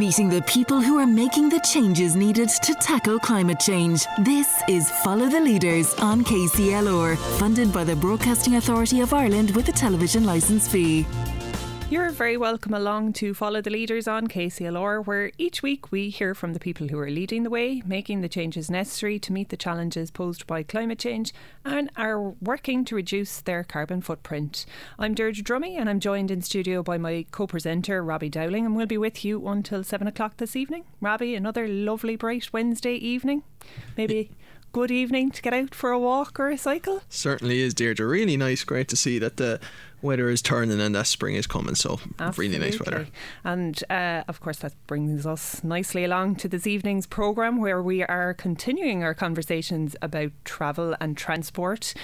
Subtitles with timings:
[0.00, 4.06] Meeting the people who are making the changes needed to tackle climate change.
[4.20, 9.68] This is Follow the Leaders on KCLR, funded by the Broadcasting Authority of Ireland with
[9.68, 11.04] a television licence fee.
[11.90, 16.36] You're very welcome along to Follow the Leaders on KCLR, where each week we hear
[16.36, 19.56] from the people who are leading the way, making the changes necessary to meet the
[19.56, 21.34] challenges posed by climate change,
[21.64, 24.66] and are working to reduce their carbon footprint.
[25.00, 28.76] I'm Deirdre Drummy, and I'm joined in studio by my co presenter, Robbie Dowling, and
[28.76, 30.84] we'll be with you until 7 o'clock this evening.
[31.00, 33.42] Robbie, another lovely, bright Wednesday evening.
[33.96, 34.30] Maybe
[34.72, 37.02] good evening to get out for a walk or a cycle?
[37.08, 38.06] Certainly is, Deirdre.
[38.06, 38.62] Really nice.
[38.62, 39.58] Great to see that the
[40.02, 41.74] weather is turning and that spring is coming.
[41.74, 42.58] So Absolutely.
[42.58, 43.06] really nice weather.
[43.44, 48.02] And uh, of course, that brings us nicely along to this evening's programme where we
[48.02, 51.94] are continuing our conversations about travel and transport.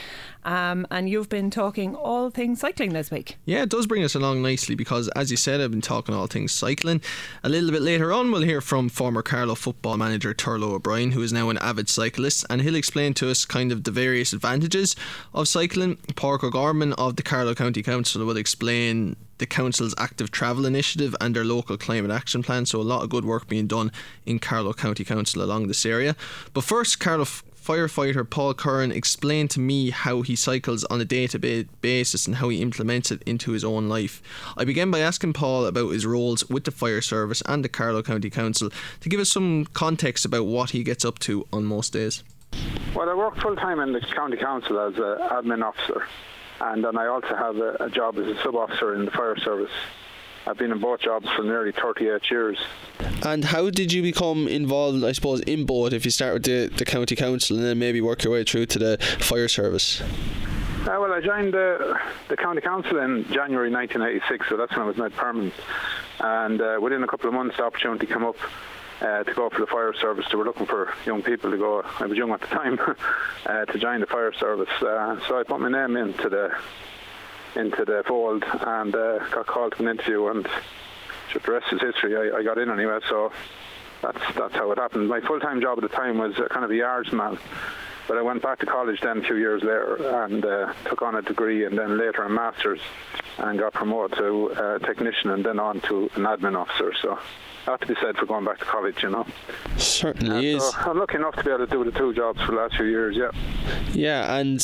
[0.45, 3.37] Um, and you've been talking all things cycling this week.
[3.45, 6.27] Yeah, it does bring us along nicely because, as you said, I've been talking all
[6.27, 7.01] things cycling.
[7.43, 11.23] A little bit later on, we'll hear from former Carlow football manager Turlough O'Brien, who
[11.23, 14.95] is now an avid cyclist, and he'll explain to us kind of the various advantages
[15.35, 15.97] of cycling.
[16.15, 21.37] Pádraig O'Gorman of the Carlow County Council will explain the council's active travel initiative and
[21.37, 22.67] their local climate action plan.
[22.67, 23.93] So a lot of good work being done
[24.25, 26.17] in Carlow County Council along this area.
[26.53, 31.29] But first, Carlow firefighter Paul Curran explained to me how he cycles on a day
[31.29, 34.21] to day basis and how he implements it into his own life.
[34.57, 38.03] I began by asking Paul about his roles with the fire service and the Carlow
[38.03, 38.71] County Council
[39.01, 42.25] to give us some context about what he gets up to on most days.
[42.97, 46.05] Well, I work full time in the county council as an admin officer,
[46.61, 49.37] and then I also have a, a job as a sub officer in the fire
[49.39, 49.73] service.
[50.47, 52.59] I've been in both jobs for nearly 38 years.
[53.25, 56.71] And how did you become involved, I suppose, in both if you start with the,
[56.77, 60.01] the county council and then maybe work your way through to the fire service?
[60.01, 61.99] Uh, well, I joined the,
[62.29, 65.55] the county council in January 1986, so that's when I was made permanent.
[66.21, 68.37] And uh, within a couple of months, the opportunity came up
[69.01, 70.27] uh, to go for the fire service.
[70.31, 71.83] They were looking for young people to go.
[71.99, 72.79] I was young at the time
[73.47, 76.57] uh, to join the fire service, uh, so I put my name into the
[77.55, 80.47] into the fold and uh, got called to an interview and
[81.33, 82.17] the rest is history.
[82.17, 83.33] I, I, got in anyway, so
[84.03, 85.09] that's that's how it happened.
[85.09, 87.39] My full time job at the time was kind of a yardsman,
[88.09, 91.15] but I went back to college then a few years later and uh, took on
[91.17, 92.81] a degree and then later a master's
[93.39, 96.93] and got promoted to uh, technician and then on to an admin officer.
[97.03, 97.19] So
[97.67, 99.27] not to be said for going back to college, you know.
[99.77, 100.65] Certainly uh, is.
[100.65, 102.77] So I'm lucky enough to be able to do the two jobs for the last
[102.77, 103.31] few years, yeah.
[103.93, 104.61] Yeah, and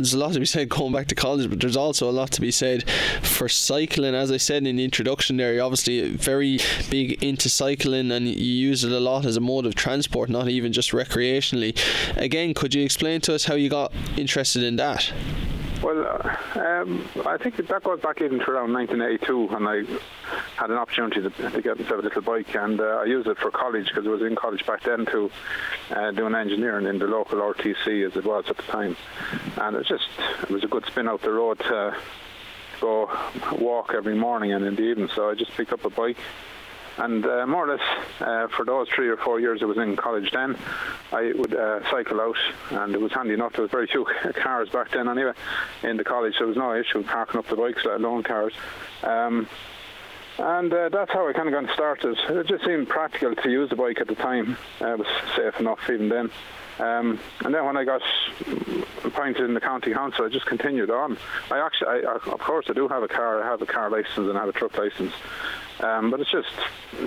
[0.00, 2.30] there's a lot to be said going back to college, but there's also a lot
[2.32, 2.88] to be said
[3.22, 4.14] for cycling.
[4.14, 6.58] As I said in the introduction there, you're obviously very
[6.90, 10.48] big into cycling and you use it a lot as a mode of transport, not
[10.48, 11.76] even just recreationally.
[12.16, 15.12] Again, could you explain to us how you got interested in that?
[15.82, 16.20] Well,
[16.56, 19.84] um, I think that goes back even to around 1982 when I
[20.56, 23.38] had an opportunity to, to get myself a little bike, and uh, I used it
[23.38, 25.30] for college because I was in college back then to
[25.90, 28.94] uh, doing engineering in the local RTC as it was at the time,
[29.56, 30.08] and it just
[30.42, 31.96] it was a good spin out the road to
[32.80, 33.10] go
[33.58, 35.08] walk every morning and in the evening.
[35.14, 36.18] So I just picked up a bike
[37.00, 39.96] and uh, more or less, uh, for those three or four years I was in
[39.96, 40.56] college then,
[41.12, 42.36] I would uh, cycle out,
[42.70, 43.54] and it was handy enough.
[43.54, 45.32] There was very few cars back then anyway
[45.82, 48.52] in the college, so there was no issue parking up the bikes, let alone cars.
[49.02, 49.48] Um,
[50.38, 52.18] and uh, that's how I kind of got started.
[52.28, 54.56] It just seemed practical to use the bike at the time.
[54.80, 55.06] It was
[55.36, 56.30] safe enough even then.
[56.80, 58.00] Um, and then when I got
[59.04, 61.18] appointed in the county council, I just continued on.
[61.50, 63.42] I actually, I, of course, I do have a car.
[63.42, 65.12] I have a car license and I have a truck license.
[65.80, 66.48] Um, but it's just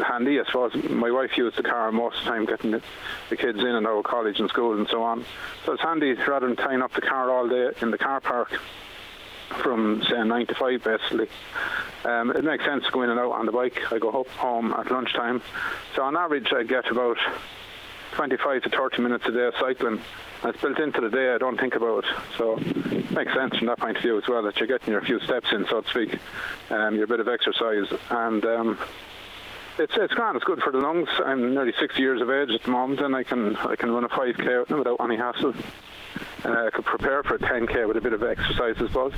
[0.08, 0.76] handy, I suppose.
[0.90, 2.82] My wife used the car most of the time getting the,
[3.30, 5.26] the kids in and out of college and school and so on.
[5.66, 8.60] So it's handy rather than tying up the car all day in the car park
[9.62, 11.28] from say nine to five basically.
[12.04, 13.80] Um, it makes sense to go in and out on the bike.
[13.92, 15.42] I go home at lunchtime.
[15.96, 17.18] So on average I get about
[18.16, 20.02] 25 to 30 minutes a day of cycling.
[20.44, 22.10] It's built into the day, I don't think about it.
[22.38, 25.02] So it makes sense from that point of view as well that you're getting your
[25.02, 26.20] few steps in, so to speak,
[26.70, 27.88] um, your bit of exercise.
[28.10, 28.80] And um,
[29.80, 30.36] it's it's grand.
[30.36, 31.10] It's good for the lungs.
[31.26, 34.04] I'm nearly 60 years of age at the moment, and I can I can run
[34.04, 35.54] a 5k without any hassle.
[36.46, 39.12] Uh, I could prepare for a 10k with a bit of exercise, as well.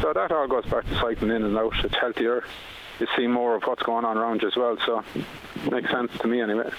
[0.00, 1.72] So that all goes back to cycling in and out.
[1.84, 2.44] It's healthier.
[2.98, 4.76] You see more of what's going on around you as well.
[4.84, 5.04] So
[5.70, 6.70] makes sense to me anyway.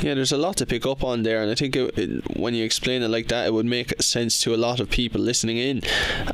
[0.00, 2.54] Yeah, there's a lot to pick up on there, and I think it, it, when
[2.54, 5.58] you explain it like that, it would make sense to a lot of people listening
[5.58, 5.82] in.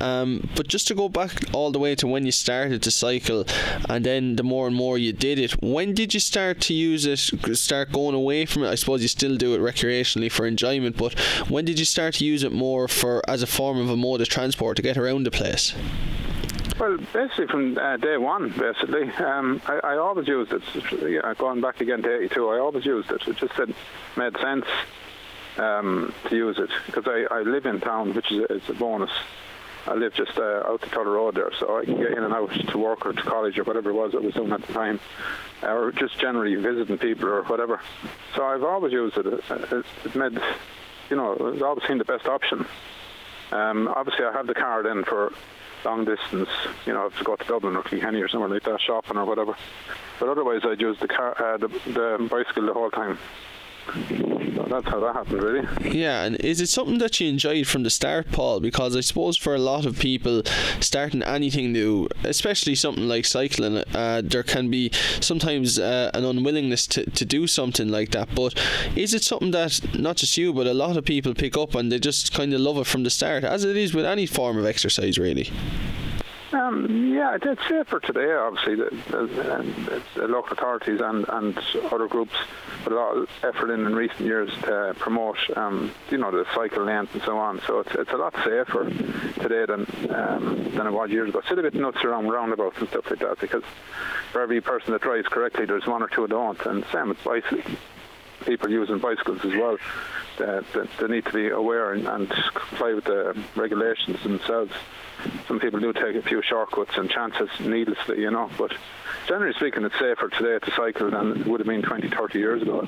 [0.01, 3.45] Um, but just to go back all the way to when you started to cycle,
[3.89, 7.07] and then the more and more you did it, when did you start to use
[7.07, 7.19] it?
[7.57, 8.69] Start going away from it?
[8.69, 11.19] I suppose you still do it recreationally for enjoyment, but
[11.49, 14.21] when did you start to use it more for as a form of a mode
[14.21, 15.75] of transport to get around the place?
[16.85, 21.39] Well, basically from uh, day one, basically, um, I, I, always used it.
[21.39, 23.27] Going back again to '82, I always used it.
[23.27, 23.75] It just said,
[24.19, 24.67] made sense
[25.57, 29.11] um, to use it because I, I, live in town, which is a, a bonus.
[29.87, 32.35] I live just uh, out the Tullow Road there, so I can get in and
[32.35, 34.73] out to work or to college or whatever it was I was doing at the
[34.75, 35.01] time,
[35.63, 37.81] or just generally visiting people or whatever.
[38.37, 39.25] So I've always used it.
[39.27, 40.39] It, made,
[41.09, 42.67] you know, it's always seemed the best option.
[43.53, 45.33] Um, obviously, I have the car then for
[45.85, 46.49] long distance,
[46.87, 49.57] you know, to go to Dublin or Kilkenny or somewhere like that, shopping or whatever.
[50.19, 53.19] But otherwise, I'd use the car, uh, the, the bicycle the whole time
[53.87, 55.97] that's how that happened, really.
[55.97, 58.61] Yeah, and is it something that you enjoyed from the start, Paul?
[58.61, 60.43] Because I suppose for a lot of people
[60.81, 64.91] starting anything new, especially something like cycling, uh, there can be
[65.21, 68.35] sometimes uh, an unwillingness to, to do something like that.
[68.35, 68.55] But
[68.97, 71.93] is it something that not just you, but a lot of people pick up and
[71.93, 74.59] they just kind of love it from the start, as it is with any form
[74.59, 75.51] of exercise, really?
[76.55, 78.77] Um, yeah, it's safer today, obviously.
[78.77, 81.59] The, the, the, local authorities and, and
[81.91, 82.35] other groups
[82.85, 86.47] put a lot of effort in in recent years to promote, um, you know, the
[86.55, 87.61] cycle length and so on.
[87.67, 88.89] So it's, it's a lot safer
[89.41, 91.41] today than um, than it was years ago.
[91.45, 93.65] Still a bit nuts around roundabouts and stuff like that because
[94.31, 96.67] for every person that drives correctly, there's one or two that don't.
[96.67, 97.65] And same with bicycles.
[98.47, 99.77] People using bicycles as well.
[100.39, 104.73] They, they, they need to be aware and, and comply with the regulations themselves
[105.47, 108.51] some people do take a few shortcuts and chances needlessly, you know.
[108.59, 108.73] But
[109.27, 112.63] generally speaking, it's safer today to cycle than it would have been 20, 30 years
[112.63, 112.81] ago.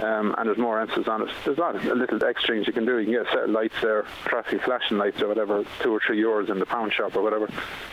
[0.00, 1.34] Um, and there's more emphasis on it.
[1.44, 2.98] There's a little things you can do.
[2.98, 6.00] You can get a set of lights there, traffic flashing lights or whatever, two or
[6.06, 7.48] three euros in the pound shop or whatever.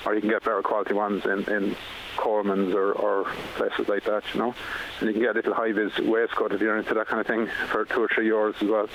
[0.05, 1.75] Or you can get better quality ones in, in
[2.17, 4.55] Coleman's or, or places like that, you know.
[4.99, 7.49] And you can get a little high-vis waistcoat if you're into that kind of thing
[7.71, 8.87] for two or three euros as well,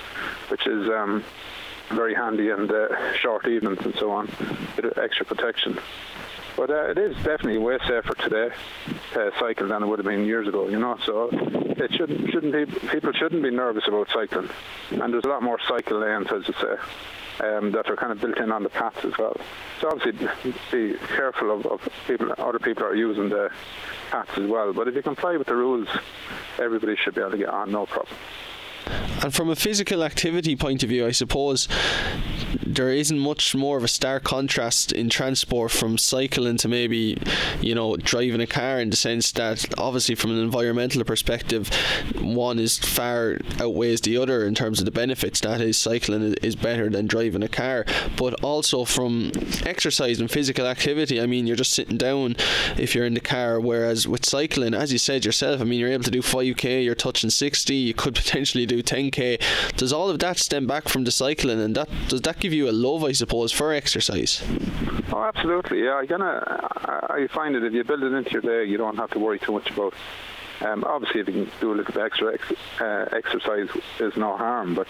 [0.49, 0.89] which is...
[0.89, 1.25] Um,
[1.91, 4.29] very handy and uh, short evenings and so on,
[4.77, 5.79] bit of extra protection.
[6.57, 8.51] But uh, it is definitely way safer today
[9.15, 10.99] to cycle than it would have been years ago, you know.
[11.07, 14.51] So it shouldn't shouldn't be people shouldn't be nervous about cycling,
[14.91, 16.77] and there's a lot more cycle lanes, as you say.
[17.43, 19.35] Um, that are kind of built in on the paths as well.
[19.81, 20.29] So obviously,
[20.71, 22.35] be careful of, of people.
[22.37, 23.49] Other people are using the
[24.11, 24.75] paths as well.
[24.75, 25.89] But if you comply with the rules,
[26.59, 28.15] everybody should be able to get on, no problem.
[29.23, 31.69] And from a physical activity point of view, I suppose
[32.65, 37.19] there isn't much more of a stark contrast in transport from cycling to maybe,
[37.61, 41.71] you know, driving a car in the sense that obviously from an environmental perspective,
[42.21, 45.41] one is far outweighs the other in terms of the benefits.
[45.41, 47.85] That is, cycling is better than driving a car.
[48.17, 49.33] But also from
[49.65, 52.37] exercise and physical activity, I mean, you're just sitting down
[52.77, 55.93] if you're in the car, whereas with cycling, as you said yourself, I mean, you're
[55.93, 59.41] able to do 5k, you're touching 60, you could potentially do 10k.
[59.77, 62.69] Does all of that stem back from the cycling, and that does that give you
[62.69, 64.43] a love, I suppose, for exercise?
[65.13, 65.85] Oh, absolutely.
[65.85, 66.07] Yeah, I.
[67.21, 69.39] I find that if you build it into your day, you don't have to worry
[69.39, 69.95] too much about.
[70.63, 74.37] Um, obviously, if you can do a little bit extra ex- uh, exercise, there's no
[74.37, 74.75] harm.
[74.75, 74.87] But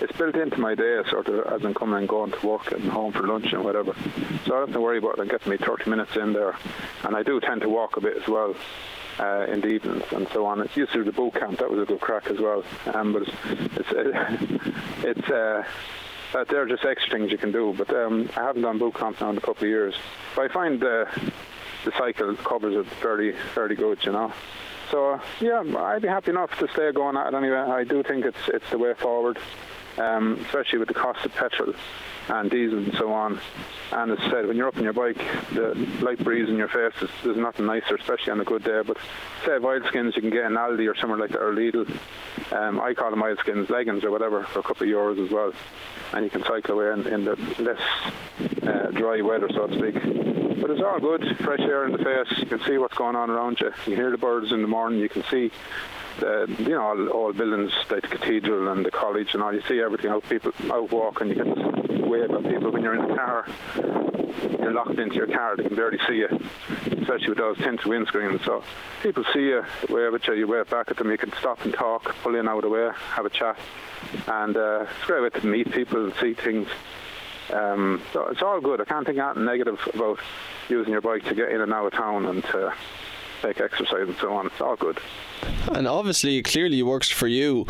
[0.00, 2.90] it's built into my day, sort of, as I'm coming and going to work and
[2.90, 3.94] home for lunch and whatever.
[4.44, 5.22] So I don't have to worry about it.
[5.22, 6.56] It gets me 30 minutes in there,
[7.04, 8.56] and I do tend to walk a bit as well
[9.20, 10.60] uh, in the evenings and so on.
[10.60, 11.58] It's used to the boot camp.
[11.58, 12.64] That was a good crack as well.
[12.92, 13.32] Um, but it's
[13.76, 13.88] it's,
[15.04, 15.62] it's uh,
[16.34, 17.74] that they're just extra things you can do.
[17.76, 19.94] But um, I haven't done boot camp now in a couple of years.
[20.36, 21.06] But I find uh,
[21.84, 24.32] the cycle covers it fairly fairly good, you know.
[24.90, 27.56] So yeah, I'd be happy enough to stay going at it anyway.
[27.56, 29.38] I do think it's it's the way forward,
[29.96, 31.74] um, especially with the cost of petrol
[32.28, 33.40] and diesel and so on.
[33.92, 35.18] And as I said, when you're up on your bike,
[35.52, 38.80] the light breeze in your face is there's nothing nicer, especially on a good day.
[38.86, 38.96] But
[39.44, 41.88] say wild skins you can get in Aldi or somewhere like that or Lidl.
[42.52, 45.30] Um, I call them wild skins leggings or whatever for a couple of euros as
[45.30, 45.52] well.
[46.12, 47.80] And you can cycle away in, in the less
[48.62, 49.94] uh, dry weather, so to speak.
[50.60, 52.38] But it's all good, fresh air in the face.
[52.38, 53.72] You can see what's going on around you.
[53.86, 54.98] You hear the birds in the morning.
[54.98, 55.50] You can see
[56.22, 59.52] uh, you know, all, all, buildings like the cathedral and the college and all.
[59.52, 61.28] You see everything out, people out walking.
[61.30, 63.46] You this wave at people when you're in the car.
[64.60, 66.28] You're locked into your car; they can barely see you,
[67.00, 68.44] especially with those tinted windscreens.
[68.44, 68.62] So
[69.02, 71.10] people see you, wave at you, you wave back at them.
[71.10, 73.58] You can stop and talk, pull in out of the way, have a chat,
[74.26, 76.68] and uh, it's a great way to meet people and see things.
[77.52, 78.80] Um, so it's all good.
[78.80, 80.18] I can't think of anything negative about
[80.68, 82.72] using your bike to get in and out of town and to
[83.44, 84.46] take exercise and so on.
[84.46, 84.98] It's all good.
[85.72, 87.66] And obviously, it clearly works for you.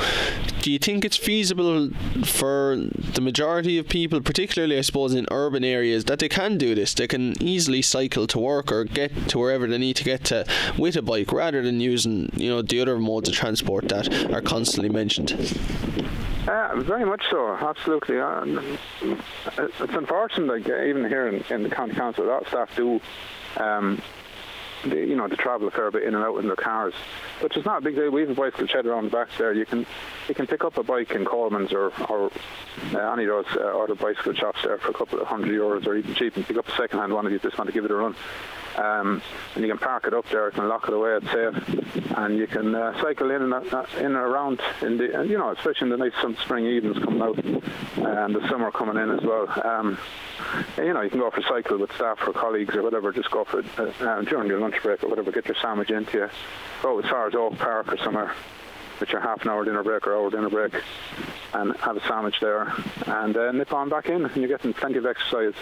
[0.63, 1.91] Do you think it's feasible
[2.25, 2.77] for
[3.15, 6.95] the majority of people, particularly I suppose in urban areas, that they can do this?
[6.95, 10.47] They can easily cycle to work or get to wherever they need to get to
[10.79, 14.43] with a bike, rather than using you know the other modes of transport that are
[14.43, 15.33] constantly mentioned.
[16.47, 18.21] Uh, very much so, absolutely.
[18.21, 18.45] Uh,
[19.59, 23.01] it's unfortunate, like even here in, in the county council, a lot of staff do
[23.57, 24.01] um,
[24.87, 26.95] you know, to travel a fair bit in and out in their cars.
[27.41, 28.11] But it's not a big deal.
[28.11, 29.53] We have a bicycle shed around the back there.
[29.53, 29.87] You can
[30.29, 32.31] you can pick up a bike in Coleman's or, or
[32.95, 35.87] uh, any of those uh, other bicycle shops there for a couple of hundred euros
[35.87, 37.73] or even cheap and pick up a second hand one if you just want to
[37.75, 38.15] give it a run.
[38.77, 39.23] Um,
[39.55, 42.47] and you can park it up there, can lock it away, it's safe, and you
[42.47, 45.91] can uh, cycle in and uh, in and around in the, and, you know, especially
[45.91, 49.49] in the nice spring evenings coming out, and the summer coming in as well.
[49.65, 49.99] Um,
[50.77, 53.13] you know, you can go for a cycle with staff or colleagues or whatever.
[53.13, 55.31] Just go for it uh, during your lunch break or whatever.
[55.31, 56.29] Get your sandwich into you.
[56.83, 58.35] Go as far as Oak Park or somewhere
[59.01, 60.73] with your half an hour dinner break or hour dinner break
[61.53, 62.73] and have a sandwich there
[63.07, 65.55] and uh, nip on back in and you're getting plenty of exercise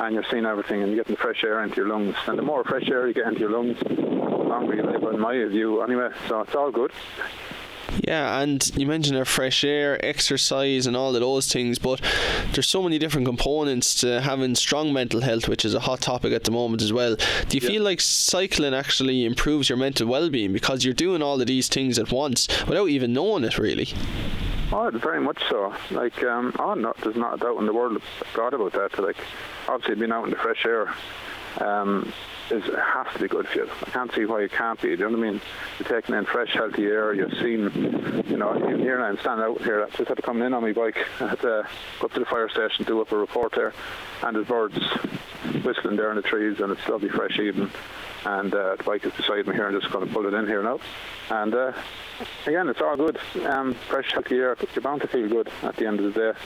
[0.00, 2.64] and you're seeing everything and you're getting fresh air into your lungs and the more
[2.64, 6.08] fresh air you get into your lungs the longer you live in my view anyway
[6.28, 6.90] so it's all good
[8.04, 12.00] yeah, and you mentioned our fresh air, exercise, and all of those things, but
[12.52, 16.32] there's so many different components to having strong mental health, which is a hot topic
[16.32, 17.16] at the moment as well.
[17.48, 17.68] Do you yeah.
[17.68, 21.98] feel like cycling actually improves your mental well-being because you're doing all of these things
[21.98, 23.88] at once without even knowing it, really?
[24.72, 25.74] Oh, very much so.
[25.90, 28.00] Like, um, oh, no, there's not a doubt in the world
[28.34, 29.02] God about that.
[29.02, 29.16] Like,
[29.68, 30.94] obviously, being out in the fresh air
[31.58, 32.12] um,
[32.50, 33.70] is has to be good for you.
[33.86, 34.96] I can't see why it can't be.
[34.96, 35.40] Do you know what I mean?
[35.78, 37.12] You're taking in fresh, healthy air.
[37.12, 39.82] You've seen, you know, even here now I'm standing out here.
[39.84, 40.98] I just had to come in on my bike.
[41.20, 41.66] I had to
[41.98, 43.74] go up to the fire station, do up a report there,
[44.22, 44.78] and there's birds
[45.64, 47.70] whistling there in the trees, and it's lovely fresh evening.
[48.24, 49.66] And uh, the bike is beside me here.
[49.66, 50.78] I'm just going to pull it in here now.
[51.30, 51.72] And uh,
[52.46, 53.18] again, it's all good.
[53.46, 54.56] Um, fresh, healthy air.
[54.74, 56.38] You're bound to feel good at the end of the day.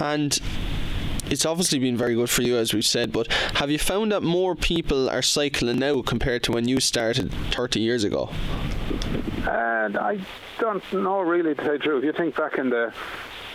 [0.00, 0.38] And
[1.30, 3.12] it's obviously been very good for you, as we've said.
[3.12, 7.32] But have you found that more people are cycling now compared to when you started
[7.52, 8.30] 30 years ago?
[9.48, 10.18] And I
[10.58, 11.98] don't know really to tell you the truth.
[11.98, 12.92] If you think back in the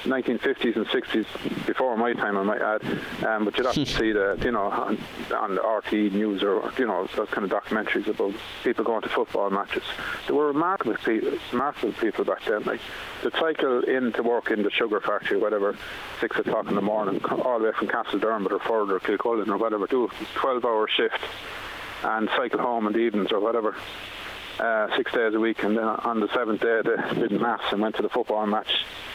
[0.03, 2.84] 1950s and 60s, before my time, I might add.
[3.25, 4.98] Um, but you'd have to see the, you know, on,
[5.36, 9.10] on the RTÉ news or, you know, those kind of documentaries about people going to
[9.10, 9.84] football matches.
[10.27, 12.63] There were remarkable people, remarkable people back then.
[12.63, 12.82] Like,
[13.24, 15.75] they'd cycle in to work in the sugar factory, whatever,
[16.22, 19.58] six o'clock in the morning, all the way from Castledermot or Ford or Kilcullen or
[19.58, 21.20] whatever, do a 12 hour shift
[22.03, 23.75] and cycle home in the evenings or whatever
[24.59, 27.81] uh, six days a week, and then on the seventh day they did mass and
[27.81, 28.67] went to the football match.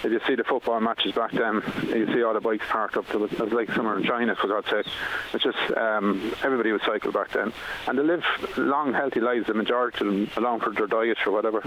[0.03, 3.07] If you see the football matches back then, you see all the bikes parked up
[3.09, 4.87] to was like somewhere in China, for God's sake.
[5.33, 7.53] It's just um, everybody would cycle back then,
[7.87, 8.25] and they live
[8.57, 9.47] long, healthy lives.
[9.47, 11.63] The majority of them, along for their diet or whatever,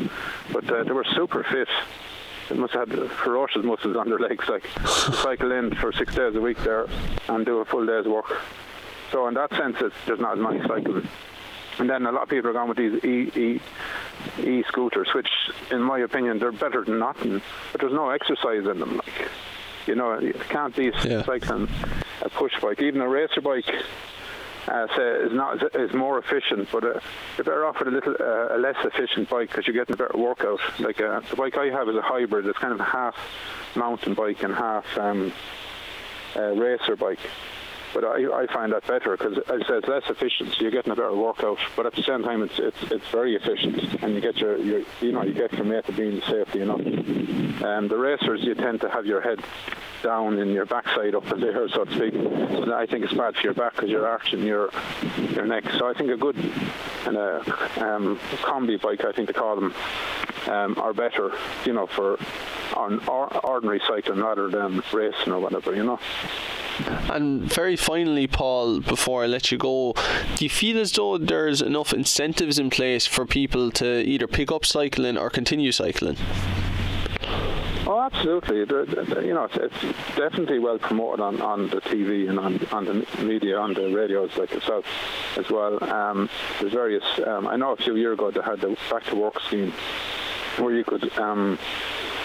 [0.51, 1.69] but uh, they were super fit.
[2.50, 6.34] They must have had ferocious muscles on their legs, like cycle in for six days
[6.36, 6.88] a week there
[7.27, 8.41] and do a full day's work.
[9.12, 11.07] So in that sense, it's, there's not as many cycling
[11.79, 13.62] and then a lot of people are going with these e, e,
[14.43, 15.29] e scooters, which,
[15.72, 17.41] in my opinion, they're better than nothing.
[17.72, 18.98] But there's no exercise in them.
[18.98, 19.29] Like,
[19.86, 21.24] you know, you can't be yeah.
[21.24, 21.69] cycling
[22.22, 22.81] a push bike.
[22.81, 23.69] Even a racer bike
[24.67, 27.00] uh, say is not is more efficient, but uh,
[27.38, 29.98] you're better off with a little uh, a less efficient bike because you're getting a
[29.98, 30.60] better workout.
[30.79, 32.46] Like uh, the bike I have is a hybrid.
[32.46, 33.15] It's kind of half
[33.75, 35.31] mountain bike and half um,
[36.36, 37.19] uh, racer bike.
[38.00, 40.54] But I, I find that better because, I said, it's less efficient.
[40.54, 43.36] So you're getting a better workout, but at the same time, it's it's, it's very
[43.36, 46.60] efficient, and you get your, your you know you get from A to safety.
[46.60, 46.75] You know,
[47.68, 49.44] um, the racers you tend to have your head
[50.04, 52.13] down and your backside up as the air, so to speak.
[52.13, 54.70] And I think it's bad for your back because you're arching your
[55.32, 55.63] your neck.
[55.80, 56.38] So I think a good
[57.08, 57.39] and a
[57.84, 59.74] um, combi bike, I think they call them,
[60.46, 61.32] um, are better,
[61.66, 62.20] you know, for
[62.75, 66.00] on ordinary cycling rather than racing or whatever, you know.
[67.10, 69.93] And very finally, Paul, before I let you go,
[70.36, 74.51] do you feel as though there's enough incentives in place for people to either pick
[74.51, 76.17] up cycling or continue cycling?
[77.89, 78.65] Oh, absolutely.
[78.65, 82.60] The, the, you know, it's, it's, definitely well promoted on, on the TV and on,
[82.74, 84.86] on the media, on the radios like yourself
[85.38, 85.81] as well.
[85.89, 86.29] Um,
[86.60, 87.03] there's various.
[87.25, 89.72] Um, I know a few years ago they had the back to work scheme
[90.57, 91.57] where you could um,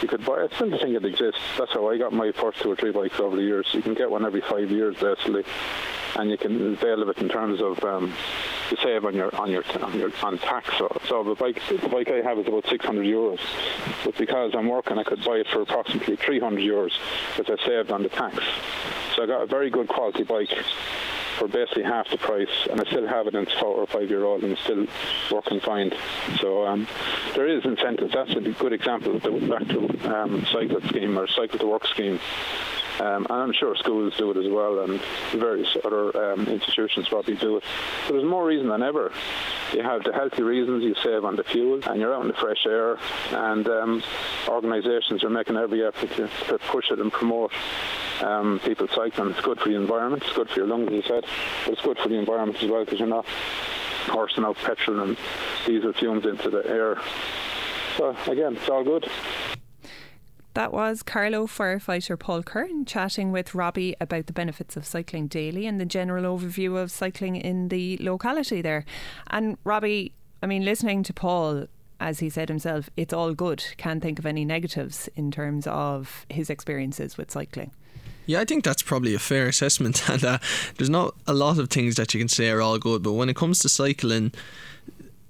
[0.02, 0.42] you could buy.
[0.42, 1.40] I still think it exists.
[1.59, 3.68] That's how I got my first two or three bikes over the years.
[3.73, 5.44] You can get one every five years basically,
[6.16, 8.12] and you can avail of it in terms of um,
[8.75, 10.69] to save on your on your on your on tax.
[10.79, 13.41] So, so the bike the bike I have is about 600 euros,
[14.05, 16.93] but because I'm working, I could buy it for approximately 300 euros
[17.37, 18.38] because I saved on the tax.
[19.14, 20.55] So I got a very good quality bike
[21.38, 24.25] for basically half the price, and I still have it in four or five year
[24.25, 24.87] old, and still
[25.31, 25.93] working fine.
[26.41, 26.87] So um,
[27.35, 28.14] there is incentives.
[28.14, 29.19] That's a good example.
[29.19, 32.19] Back to um, cycle scheme or cycle to work scheme.
[33.00, 35.00] Um, and I'm sure schools do it as well, and
[35.33, 37.64] various other um, institutions probably do it.
[38.07, 39.12] But there's more reason than ever.
[39.73, 42.35] You have the healthy reasons, you save on the fuel, and you're out in the
[42.35, 42.99] fresh air,
[43.31, 44.02] and um,
[44.49, 47.52] organisations are making every effort to, to, push it and promote
[48.21, 49.31] um, people cycling.
[49.31, 51.25] It's good for the environment, it's good for your lungs, as you said,
[51.64, 53.26] but it's good for the environment as well because you're not
[54.09, 55.16] horsing out petrol and
[55.66, 57.00] diesel fumes into the air.
[57.97, 59.09] So again, it's all good.
[60.54, 65.66] That was Carlow firefighter Paul Curran chatting with Robbie about the benefits of cycling daily
[65.66, 68.85] and the general overview of cycling in the locality there.
[69.28, 71.68] And Robbie, I mean, listening to Paul,
[72.00, 73.64] as he said himself, it's all good.
[73.78, 77.71] Can't think of any negatives in terms of his experiences with cycling.
[78.26, 80.09] Yeah, I think that's probably a fair assessment.
[80.11, 80.38] And uh,
[80.76, 83.30] there's not a lot of things that you can say are all good, but when
[83.30, 84.32] it comes to cycling,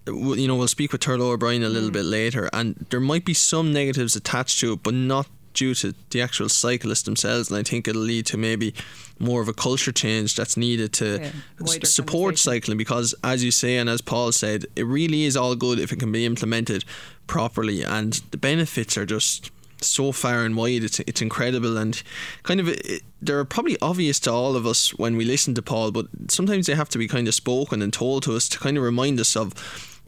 [0.06, 1.94] you know, we'll speak with Turlough O'Brien a little mm.
[1.94, 5.94] bit later, and there might be some negatives attached to it, but not due to
[6.10, 7.50] the actual cyclists themselves.
[7.50, 8.74] And I think it'll lead to maybe
[9.18, 11.30] more of a culture change that's needed to yeah,
[11.60, 15.54] s- support cycling because, as you say, and as Paul said, it really is all
[15.54, 16.84] good if it can be implemented
[17.26, 20.84] properly, and the benefits are just so far and wide.
[20.84, 22.00] It's it's incredible and
[22.42, 25.92] kind of it, they're probably obvious to all of us when we listen to Paul,
[25.92, 28.76] but sometimes they have to be kind of spoken and told to us to kind
[28.76, 29.52] of remind us of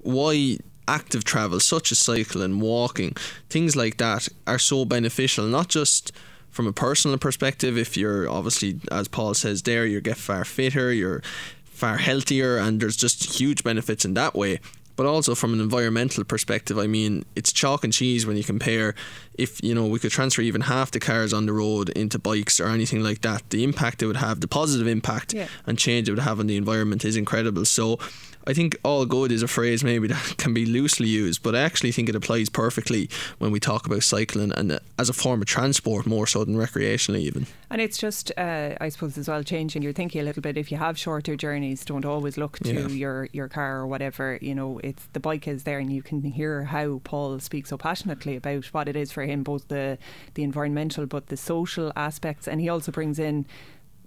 [0.05, 3.17] why active travel, such as cycling, walking,
[3.49, 5.47] things like that, are so beneficial.
[5.47, 6.13] Not just
[6.51, 10.93] from a personal perspective, if you're obviously, as Paul says there, you get far fitter,
[10.93, 11.23] you're
[11.65, 14.61] far healthier, and there's just huge benefits in that way.
[14.97, 18.95] But also from an environmental perspective, I mean, it's chalk and cheese when you compare
[19.37, 22.61] if, you know, we could transfer even half the cars on the road into bikes
[22.61, 23.51] or anything like that.
[23.51, 25.49] The impact it would have, the positive impact yeah.
[25.67, 27.65] and change it would have on the environment is incredible.
[27.65, 27.99] So
[28.47, 31.61] I think all good is a phrase maybe that can be loosely used, but I
[31.61, 33.09] actually think it applies perfectly
[33.39, 37.21] when we talk about cycling and as a form of transport more so than recreationally
[37.21, 37.47] even.
[37.71, 40.57] And it's just, uh, I suppose, as well changing your thinking a little bit.
[40.57, 42.87] If you have shorter journeys, don't always look to yeah.
[42.89, 44.39] your your car or whatever.
[44.41, 47.77] You know, it's the bike is there, and you can hear how Paul speaks so
[47.77, 49.99] passionately about what it is for him, both the
[50.35, 53.47] the environmental but the social aspects, and he also brings in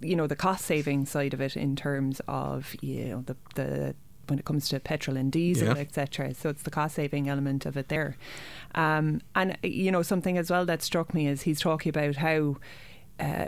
[0.00, 3.94] you know the cost saving side of it in terms of you know the the
[4.30, 5.80] when it comes to petrol and diesel, yeah.
[5.80, 6.34] etc.
[6.34, 8.16] So it's the cost saving element of it there.
[8.74, 12.56] Um, and you know something as well that struck me is he's talking about how
[13.20, 13.46] uh,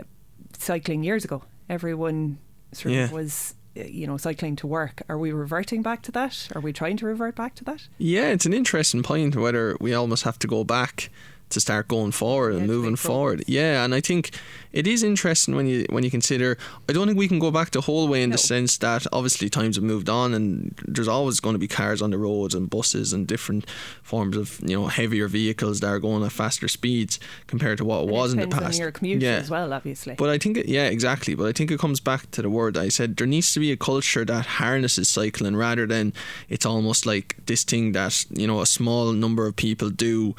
[0.57, 2.37] cycling years ago, everyone
[2.73, 3.05] sort yeah.
[3.05, 5.01] of was uh, you know, cycling to work.
[5.07, 6.49] Are we reverting back to that?
[6.53, 7.87] Are we trying to revert back to that?
[7.97, 11.09] Yeah, it's an interesting point whether we almost have to go back
[11.51, 13.43] to start going forward and moving forward.
[13.47, 14.31] Yeah, and I think
[14.71, 16.57] it is interesting when you when you consider.
[16.89, 18.35] I don't think we can go back the whole way in no.
[18.35, 22.01] the sense that obviously times have moved on and there's always going to be cars
[22.01, 23.69] on the roads and buses and different
[24.01, 27.99] forms of you know heavier vehicles that are going at faster speeds compared to what
[27.99, 28.75] it and was it in the past.
[28.75, 29.35] On your commute yeah.
[29.35, 30.15] as well, obviously.
[30.15, 31.35] But I think it, yeah, exactly.
[31.35, 33.17] But I think it comes back to the word I said.
[33.17, 36.13] There needs to be a culture that harnesses cycling rather than
[36.49, 40.35] it's almost like this thing that you know a small number of people do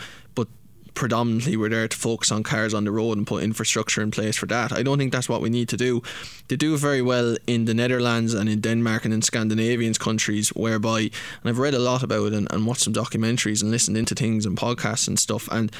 [0.94, 4.36] predominantly we're there to focus on cars on the road and put infrastructure in place
[4.36, 4.72] for that.
[4.72, 6.02] I don't think that's what we need to do.
[6.48, 11.00] They do very well in the Netherlands and in Denmark and in Scandinavian countries, whereby,
[11.00, 11.10] and
[11.44, 14.46] I've read a lot about it and, and watched some documentaries and listened into things
[14.46, 15.72] and podcasts and stuff, and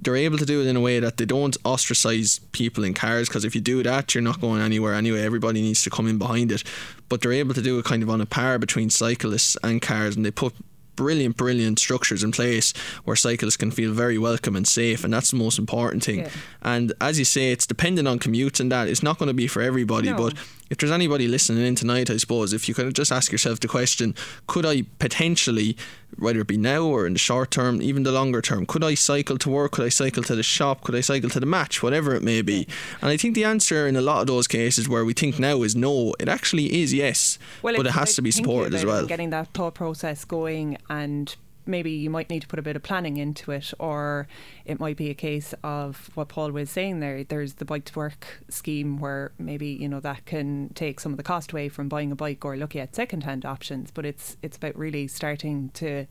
[0.00, 3.28] they're able to do it in a way that they don't ostracize people in cars
[3.28, 6.18] because if you do that you're not going anywhere anyway everybody needs to come in
[6.18, 6.62] behind it
[7.08, 10.14] but they're able to do it kind of on a par between cyclists and cars
[10.16, 10.54] and they put
[10.96, 12.72] brilliant, brilliant structures in place
[13.04, 16.20] where cyclists can feel very welcome and safe, and that's the most important thing.
[16.20, 16.30] Yeah.
[16.62, 18.88] And as you say, it's dependent on commutes and that.
[18.88, 20.16] It's not going to be for everybody, no.
[20.16, 20.34] but
[20.68, 23.68] if there's anybody listening in tonight, I suppose, if you could just ask yourself the
[23.68, 24.14] question,
[24.46, 25.76] could I potentially,
[26.18, 28.94] whether it be now or in the short term, even the longer term, could I
[28.94, 29.72] cycle to work?
[29.72, 30.82] Could I cycle to the shop?
[30.82, 31.82] Could I cycle to the match?
[31.82, 32.66] Whatever it may be.
[33.00, 35.62] And I think the answer in a lot of those cases where we think now
[35.62, 37.38] is no, it actually is yes.
[37.62, 39.06] Well, but it has to be supported as well.
[39.06, 41.34] Getting that thought process going and
[41.66, 44.26] maybe you might need to put a bit of planning into it, or
[44.64, 47.24] it might be a case of what Paul was saying there.
[47.24, 51.16] There's the bike to work scheme where maybe you know that can take some of
[51.18, 53.90] the cost away from buying a bike or looking at second hand options.
[53.90, 56.06] But it's it's about really starting to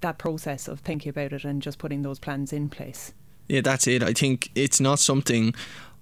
[0.00, 3.12] that process of thinking about it and just putting those plans in place.
[3.48, 4.02] Yeah, that's it.
[4.02, 5.54] I think it's not something.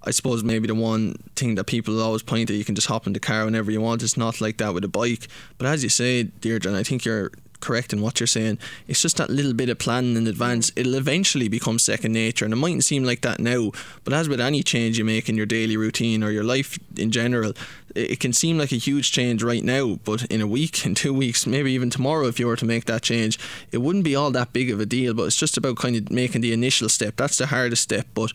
[0.03, 3.05] I suppose maybe the one thing that people always point at, you can just hop
[3.05, 4.01] in the car whenever you want.
[4.01, 5.27] It's not like that with a bike.
[5.57, 8.57] But as you say, Deirdre, and I think you're correct in what you're saying.
[8.87, 10.71] It's just that little bit of planning in advance.
[10.71, 10.79] Mm-hmm.
[10.79, 13.71] It'll eventually become second nature, and it mightn't seem like that now.
[14.03, 17.11] But as with any change you make in your daily routine or your life in
[17.11, 17.53] general,
[17.95, 21.13] it can seem like a huge change right now, but in a week, in two
[21.13, 23.39] weeks, maybe even tomorrow, if you were to make that change,
[23.71, 25.13] it wouldn't be all that big of a deal.
[25.13, 27.15] But it's just about kind of making the initial step.
[27.17, 28.07] That's the hardest step.
[28.13, 28.31] But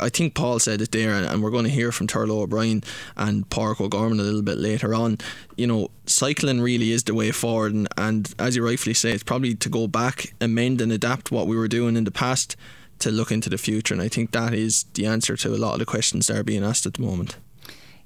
[0.00, 2.82] I think Paul said it there, and, we're going to hear from Turlough O'Brien
[3.16, 5.18] and Pádraig O'Gorman a little bit later on.
[5.56, 9.22] You know, cycling really is the way forward, and, and as you rightfully say, it's
[9.22, 12.56] probably to go back, amend, and adapt what we were doing in the past
[13.00, 13.94] to look into the future.
[13.94, 16.44] And I think that is the answer to a lot of the questions that are
[16.44, 17.36] being asked at the moment.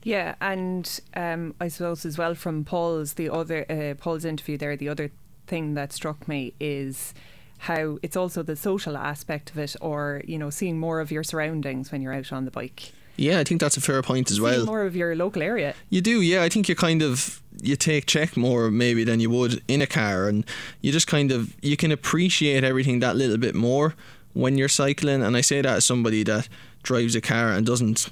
[0.03, 4.77] Yeah, and um, I suppose as well from Paul's the other uh, Paul's interview there,
[4.77, 5.11] the other
[5.47, 7.15] thing that struck me is
[7.59, 11.25] how it's also the social aspect of it, or you know, seeing more of your
[11.25, 12.93] surroundings when you're out on the bike.
[13.17, 14.65] Yeah, I think that's a fair point as well.
[14.65, 15.75] More of your local area.
[15.91, 16.45] You do, yeah.
[16.45, 19.87] I think you kind of you take check more maybe than you would in a
[19.87, 20.47] car, and
[20.81, 23.95] you just kind of you can appreciate everything that little bit more
[24.35, 25.23] when you're cycling.
[25.23, 26.49] And I say that as somebody that
[26.83, 28.11] drives a car and doesn't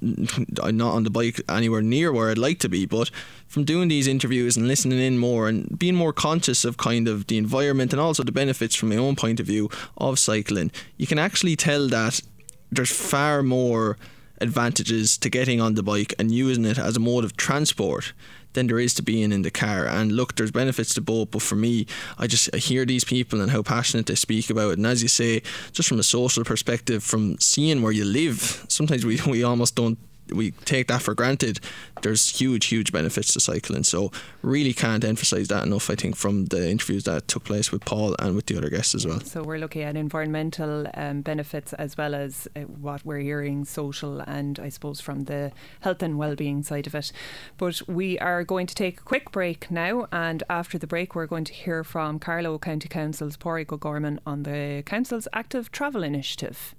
[0.62, 2.86] I'm not on the bike anywhere near where I'd like to be.
[2.86, 3.10] But
[3.46, 7.26] from doing these interviews and listening in more and being more conscious of kind of
[7.26, 11.06] the environment and also the benefits from my own point of view of cycling you
[11.06, 12.20] can actually tell that
[12.70, 13.96] there's far more
[14.40, 18.12] advantages to getting on the bike and using it as a mode of transport
[18.56, 19.86] than there is to being in the car.
[19.86, 21.86] And look, there's benefits to both, but for me,
[22.18, 24.78] I just I hear these people and how passionate they speak about it.
[24.78, 29.06] And as you say, just from a social perspective, from seeing where you live, sometimes
[29.06, 29.98] we, we almost don't
[30.30, 31.60] we take that for granted.
[32.02, 33.84] There's huge, huge benefits to cycling.
[33.84, 34.12] So
[34.42, 35.90] really can't emphasise that enough.
[35.90, 38.94] I think from the interviews that took place with Paul and with the other guests
[38.94, 39.20] as well.
[39.20, 44.20] So we're looking at environmental um, benefits as well as uh, what we're hearing social
[44.20, 47.12] and I suppose from the health and well-being side of it.
[47.56, 51.26] But we are going to take a quick break now, and after the break, we're
[51.26, 56.74] going to hear from Carlow County Council's Pádraig O'Gorman on the council's active travel initiative.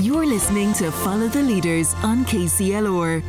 [0.00, 3.22] You're listening to Follow the Leaders on KCLR.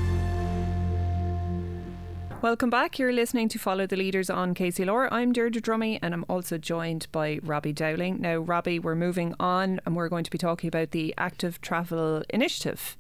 [2.42, 2.98] Welcome back.
[2.98, 5.10] You're listening to Follow the Leaders on KCLR.
[5.12, 8.22] I'm Deirdre Drummy and I'm also joined by Robbie Dowling.
[8.22, 12.24] Now, Robbie, we're moving on and we're going to be talking about the Active Travel
[12.30, 12.98] Initiative.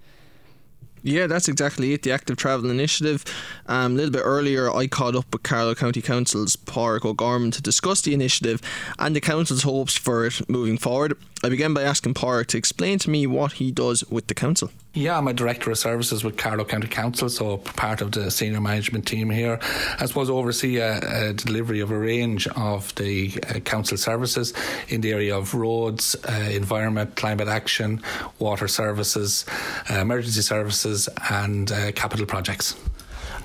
[1.05, 2.01] Yeah, that's exactly it.
[2.01, 3.23] The Active Travel Initiative.
[3.67, 7.61] Um, a little bit earlier, I caught up with Carlow County Council's Pádraig O'Gorman to
[7.61, 8.59] discuss the initiative
[8.97, 11.15] and the council's hopes for it moving forward.
[11.45, 14.71] I began by asking Pádraig to explain to me what he does with the council.
[14.95, 18.61] Yeah, I'm a director of services with Carlow County Council, so part of the senior
[18.61, 19.59] management team here.
[19.99, 24.55] I suppose oversee a, a delivery of a range of the uh, council services
[24.87, 28.01] in the area of roads, uh, environment, climate action,
[28.39, 29.45] water services,
[29.91, 32.75] uh, emergency services, and uh, capital projects.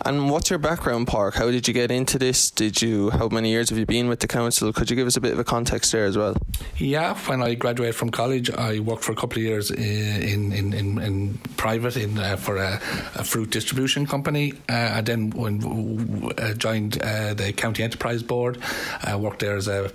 [0.04, 1.34] And what's your background, Pádraig?
[1.34, 2.50] How did you get into this?
[2.50, 3.10] Did you?
[3.10, 4.72] How many years have you been with the council?
[4.72, 6.36] Could you give us a bit of a context there as well?
[6.78, 10.72] Yeah, when I graduated from college, I worked for a couple of years in in,
[10.72, 12.80] in, in private in uh, for a,
[13.14, 14.54] a, fruit distribution company.
[14.68, 18.58] Uh, I then when, uh, joined uh, the county enterprise board.
[19.02, 19.92] I worked there as a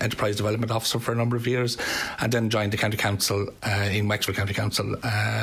[0.00, 1.76] enterprise development officer for a number of years,
[2.20, 3.48] and then joined the county council
[3.90, 4.96] in Wexford County Council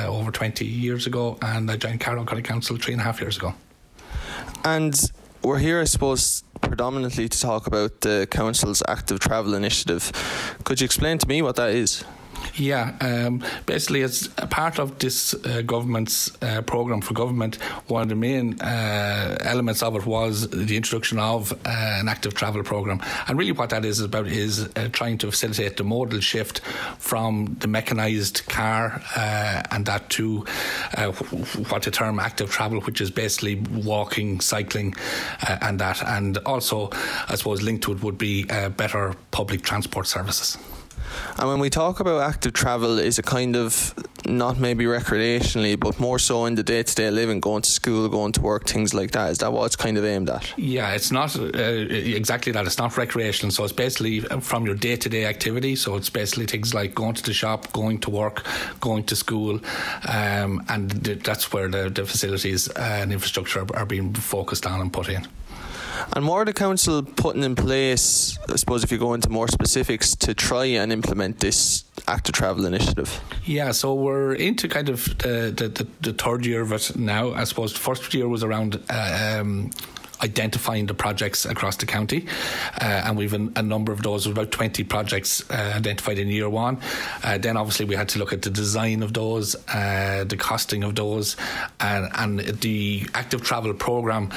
[0.06, 3.36] over twenty years ago, and I joined Carlow County Council three and a half years
[3.36, 3.54] ago.
[4.64, 5.10] And
[5.42, 10.12] we're here, I suppose, predominantly to talk about the Council's Active Travel Initiative.
[10.62, 12.04] Could you explain to me what that is?
[12.54, 18.02] Yeah, um, basically, as a part of this uh, government's uh, program for government, one
[18.02, 22.62] of the main uh, elements of it was the introduction of uh, an active travel
[22.62, 23.00] program.
[23.26, 26.60] And really, what that is about is uh, trying to facilitate the modal shift
[26.98, 30.44] from the mechanised car uh, and that to
[31.68, 34.94] what the term active travel, which is basically walking, cycling,
[35.62, 36.02] and that.
[36.02, 36.90] And also,
[37.28, 40.58] I suppose, linked to it would be better public transport services.
[41.38, 43.94] And when we talk about active travel, is it kind of
[44.26, 48.08] not maybe recreationally, but more so in the day to day living, going to school,
[48.08, 49.30] going to work, things like that?
[49.30, 50.52] Is that what it's kind of aimed at?
[50.56, 52.66] Yeah, it's not uh, exactly that.
[52.66, 53.50] It's not recreational.
[53.50, 55.76] So it's basically from your day to day activity.
[55.76, 58.46] So it's basically things like going to the shop, going to work,
[58.80, 59.60] going to school.
[60.08, 64.92] Um, and that's where the, the facilities and infrastructure are, are being focused on and
[64.92, 65.26] put in.
[66.14, 69.48] And what are the council putting in place, I suppose, if you go into more
[69.48, 73.20] specifics, to try and implement this active travel initiative?
[73.44, 77.32] Yeah, so we're into kind of the, the, the, the third year of it now.
[77.32, 78.80] I suppose the first year was around.
[78.88, 79.70] Uh, um,
[80.22, 82.26] identifying the projects across the county,
[82.80, 84.26] uh, and we've a, a, number of those.
[84.26, 86.78] About twenty projects uh, identified in year one.
[87.22, 90.84] Uh, then obviously we had to look at the design of those, uh, the costing
[90.84, 91.36] of those,
[91.80, 94.30] and, and the active travel program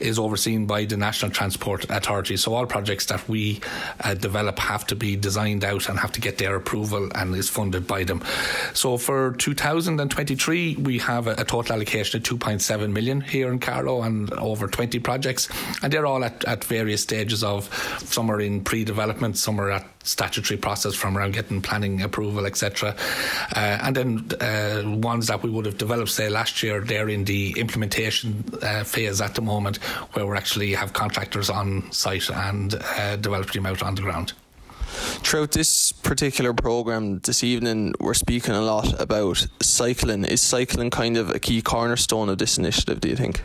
[0.00, 2.36] is overseen by the National Transport Authority.
[2.36, 3.60] So all projects that we
[4.00, 7.48] uh, develop have to be designed out and have to get their approval and is
[7.48, 8.22] funded by them.
[8.74, 14.02] So for 2023, we have a, a total allocation of 2.7 million here in Carlow
[14.02, 15.31] and over 20 projects,
[15.82, 17.68] and they're all at, at various stages of
[18.04, 22.94] some are in pre-development, some are at statutory process from around getting planning approval, etc.
[23.54, 27.24] Uh, and then uh, ones that we would have developed, say last year, they're in
[27.24, 29.76] the implementation uh, phase at the moment,
[30.14, 34.32] where we actually have contractors on site and uh, developing them out on the ground.
[35.24, 40.24] Throughout this particular program this evening, we're speaking a lot about cycling.
[40.24, 43.00] Is cycling kind of a key cornerstone of this initiative?
[43.00, 43.42] Do you think?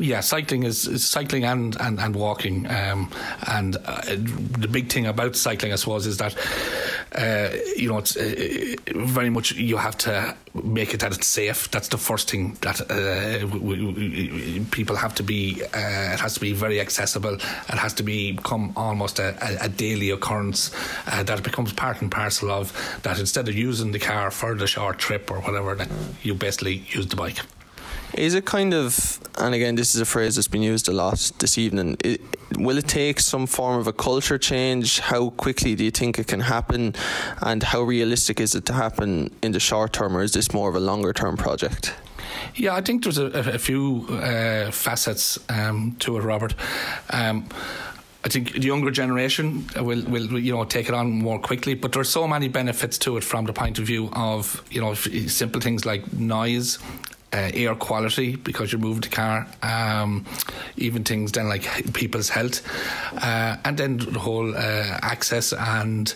[0.00, 2.66] Yeah, cycling is, is cycling and and, and walking.
[2.70, 3.10] Um,
[3.46, 6.34] and uh, the big thing about cycling, I suppose, is that
[7.14, 11.70] uh, you know it's uh, very much you have to make it that it's safe.
[11.70, 15.62] That's the first thing that uh, we, we, people have to be.
[15.64, 17.34] Uh, it has to be very accessible.
[17.34, 20.70] It has to become almost a, a, a daily occurrence
[21.08, 22.72] uh, that it becomes part and parcel of.
[23.02, 25.90] That instead of using the car for the short trip or whatever, that
[26.22, 27.40] you basically use the bike.
[28.14, 31.30] Is it kind of, and again, this is a phrase that's been used a lot
[31.38, 31.96] this evening.
[32.04, 32.20] It,
[32.58, 34.98] will it take some form of a culture change?
[34.98, 36.94] How quickly do you think it can happen?
[37.40, 40.68] And how realistic is it to happen in the short term, or is this more
[40.68, 41.94] of a longer term project?
[42.54, 46.54] Yeah, I think there's a, a few uh, facets um, to it, Robert.
[47.10, 47.48] Um,
[48.22, 51.92] I think the younger generation will, will you know take it on more quickly, but
[51.92, 54.94] there are so many benefits to it from the point of view of you know
[54.94, 56.78] simple things like noise
[57.32, 60.24] uh, air quality because you're moving the car, um,
[60.76, 61.62] even things then like
[61.94, 62.62] people's health,
[63.22, 66.14] uh, and then the whole uh, access and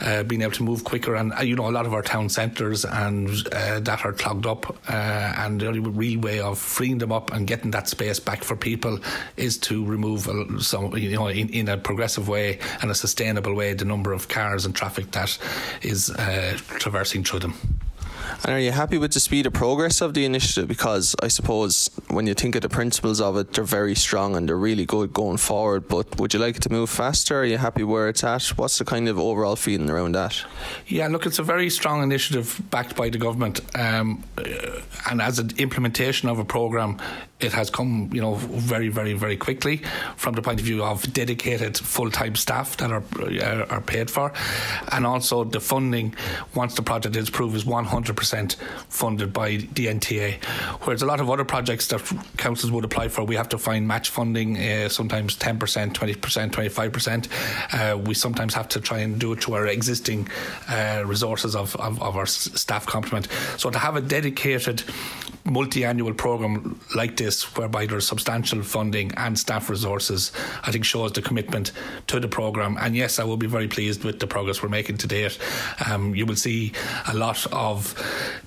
[0.00, 1.16] uh, being able to move quicker.
[1.16, 4.46] And uh, you know, a lot of our town centres and uh, that are clogged
[4.46, 8.44] up, and the only real way of freeing them up and getting that space back
[8.44, 8.98] for people
[9.36, 10.28] is to remove
[10.62, 14.28] some, you know, in, in a progressive way and a sustainable way, the number of
[14.28, 15.36] cars and traffic that
[15.82, 16.12] is
[16.78, 17.54] traversing through them.
[18.44, 20.68] And are you happy with the speed of progress of the initiative?
[20.68, 24.48] Because I suppose when you think of the principles of it, they're very strong and
[24.48, 25.88] they're really good going forward.
[25.88, 27.40] But would you like it to move faster?
[27.40, 28.44] Are you happy where it's at?
[28.56, 30.44] What's the kind of overall feeling around that?
[30.86, 33.60] Yeah, look, it's a very strong initiative backed by the government.
[33.74, 34.24] Um,
[35.08, 36.98] and as an implementation of a programme,
[37.40, 39.82] it has come, you know, very, very, very quickly
[40.16, 43.02] from the point of view of dedicated full-time staff that are
[43.68, 44.32] are paid for,
[44.92, 46.14] and also the funding
[46.54, 47.66] once the project is approved is
[48.14, 48.54] 100%
[48.88, 50.42] funded by the NTA.
[50.82, 52.00] Whereas a lot of other projects that
[52.36, 57.28] councils would apply for, we have to find match funding, uh, sometimes 10%, 20%, 25%.
[57.72, 60.28] Uh, we sometimes have to try and do it to our existing
[60.68, 63.28] uh, resources of, of, of our staff complement.
[63.56, 64.82] So to have a dedicated
[65.44, 71.22] multi-annual program like this, whereby there's substantial funding and staff resources, I think shows the
[71.22, 71.72] commitment
[72.08, 72.76] to the program.
[72.80, 75.38] And yes, I will be very pleased with the progress we're making to date.
[75.88, 76.72] Um, you will see
[77.08, 77.94] a lot of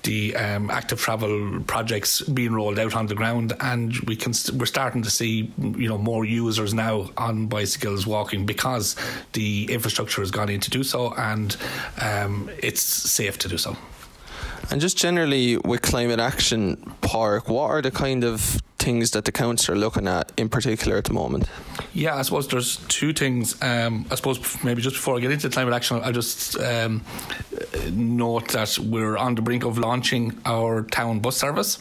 [0.02, 4.58] the um, active travel projects being rolled out on the ground, and we can st-
[4.58, 8.96] we're starting to see you know more users now on bicycles walking because
[9.32, 11.56] the infrastructure has gone in to do so, and
[12.00, 13.76] um, it's safe to do so.
[14.70, 19.32] And just generally with Climate Action Pádraig, what are the kind of things that the
[19.32, 21.48] council are looking at in particular at the moment?
[21.92, 23.60] Yeah, I suppose there's two things.
[23.62, 27.02] Um, I suppose maybe just before I get into climate action, I'll just um,
[27.90, 31.78] note that we're on the brink of launching our town bus service.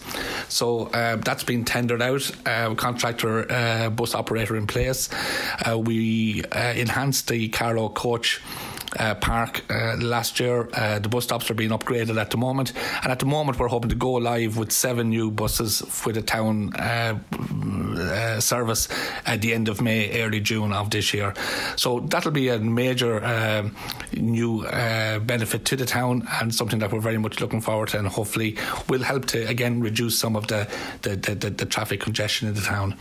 [0.48, 5.10] So uh, that's been tendered out, uh, contractor uh, bus operator in place.
[5.68, 8.42] Uh, we uh, enhanced the Carlow coach
[9.00, 10.70] uh, park uh, last year.
[10.74, 13.68] Uh, the bus stops are being upgraded at the moment, and at the moment we're
[13.68, 17.18] hoping to go live with seven new buses for the town uh,
[17.98, 18.88] uh, service
[19.26, 21.34] at the end of May, early June of this year.
[21.76, 23.76] So that'll be a major um,
[24.14, 28.00] new uh, benefit to the town and something that we're very much looking forward to,
[28.00, 30.68] and hopefully will help to again reduce some of the
[31.02, 32.96] the, the, the, the traffic congestion in the town.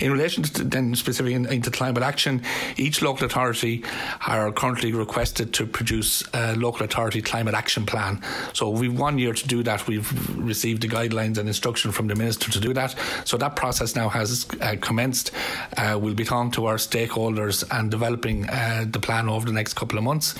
[0.00, 2.42] In relation to then specifically in, into climate action,
[2.76, 3.84] each local authority
[4.26, 8.20] are currently requesting requested to produce a local authority climate action plan.
[8.54, 9.86] So we've one year to do that.
[9.86, 12.96] We've received the guidelines and instruction from the minister to do that.
[13.24, 15.30] So that process now has uh, commenced.
[15.76, 19.74] Uh, we'll be talking to our stakeholders and developing uh, the plan over the next
[19.74, 20.34] couple of months,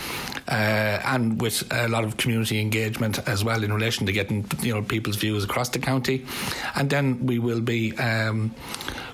[0.48, 4.74] uh, and with a lot of community engagement as well in relation to getting you
[4.74, 6.26] know people's views across the county,
[6.74, 7.96] and then we will be.
[7.98, 8.52] Um,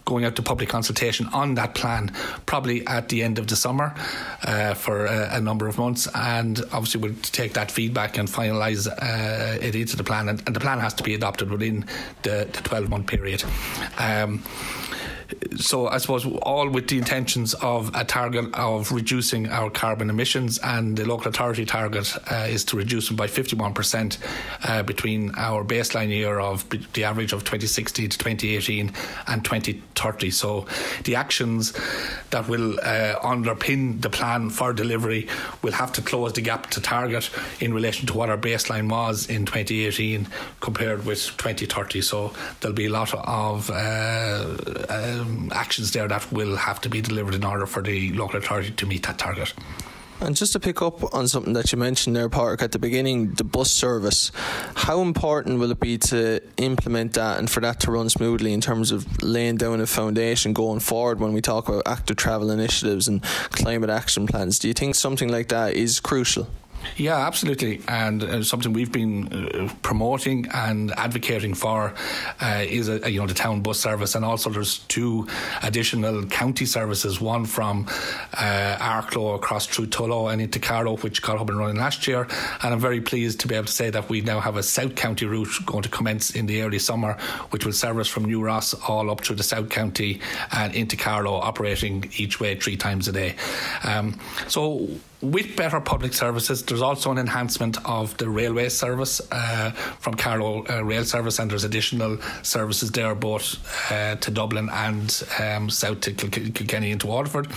[0.08, 2.10] going out to public consultation on that plan,
[2.46, 3.94] probably at the end of the summer
[4.42, 6.08] uh, for a, a, number of months.
[6.14, 10.30] And obviously, we'll take that feedback and finalise uh, it into the plan.
[10.30, 11.84] And, and, the plan has to be adopted within
[12.22, 13.44] the, the 12 month period.
[13.98, 14.42] Um,
[15.56, 20.58] so I suppose all with the intentions of a target of reducing our carbon emissions,
[20.58, 24.18] and the local authority target uh, is to reduce them by 51%
[24.64, 26.64] uh, between our baseline year of
[26.94, 28.92] the average of 2016 to 2018
[29.26, 30.30] and 2030.
[30.30, 30.66] So
[31.04, 31.72] the actions
[32.30, 35.28] that will uh, underpin the plan for delivery
[35.62, 39.28] will have to close the gap to target in relation to what our baseline was
[39.28, 40.26] in 2018
[40.60, 42.00] compared with 2030.
[42.00, 43.74] So there'll be a lot of uh,
[44.88, 48.38] uh, um, actions there that will have to be delivered in order for the local
[48.38, 49.52] authority to meet that target.
[50.20, 53.34] And just to pick up on something that you mentioned there, Pádraig, at the beginning,
[53.34, 54.32] the bus service.
[54.74, 58.60] How important will it be to implement that and for that to run smoothly in
[58.60, 63.06] terms of laying down a foundation going forward when we talk about active travel initiatives
[63.06, 64.58] and climate action plans?
[64.58, 66.48] Do you think something like that is crucial?
[66.96, 71.94] Yeah, absolutely, and uh, something we've been uh, promoting and advocating for
[72.40, 75.26] uh, is a, you know the town bus service, and also there's two
[75.62, 77.20] additional county services.
[77.20, 77.86] One from
[78.34, 82.26] uh, Arklow across through Tullow and into Carlow, which got up and running last year,
[82.62, 84.94] and I'm very pleased to be able to say that we now have a South
[84.94, 87.16] County route going to commence in the early summer,
[87.50, 90.20] which will service from New Ross all up through the South County
[90.52, 93.36] and into Carlow, operating each way three times a day.
[93.84, 94.88] Um, so
[95.20, 100.64] with better public services, there's also an enhancement of the railway service uh, from Carlow
[100.68, 103.56] uh, Rail Service, and there's additional services there both
[103.90, 107.48] uh, to Dublin and um, south to Kil- Kilkenny into Waterford.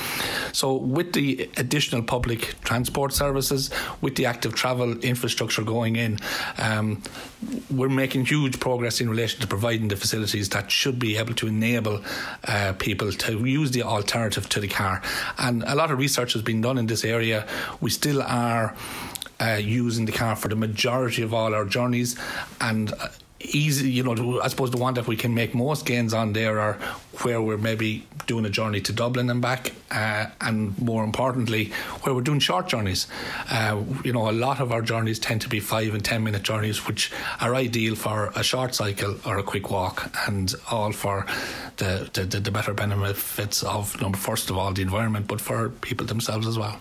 [0.54, 3.69] So, with the additional public transport services,
[4.02, 6.17] with the active travel infrastructure going in,
[6.58, 7.04] um,
[7.69, 11.47] we're making huge progress in relation to providing the facilities that should be able to
[11.47, 12.02] enable
[12.47, 15.02] uh, people to use the alternative to the car.
[15.38, 17.47] And a lot of research has been done in this area
[17.80, 18.76] we still are
[19.40, 22.16] uh, using the car for the majority of all our journeys
[22.60, 23.08] and uh,
[23.44, 26.60] easy you know I suppose the one that we can make most gains on there
[26.60, 26.74] are
[27.24, 32.14] where we're maybe doing a journey to Dublin and back uh, and more importantly where
[32.16, 33.08] we're doing short journeys.
[33.50, 36.44] Uh, you know a lot of our journeys tend to be five and ten minute
[36.44, 41.26] journeys which are ideal for a short cycle or a quick walk and all for
[41.78, 45.70] the, the, the better benefits of you know, first of all the environment but for
[45.70, 46.80] people themselves as well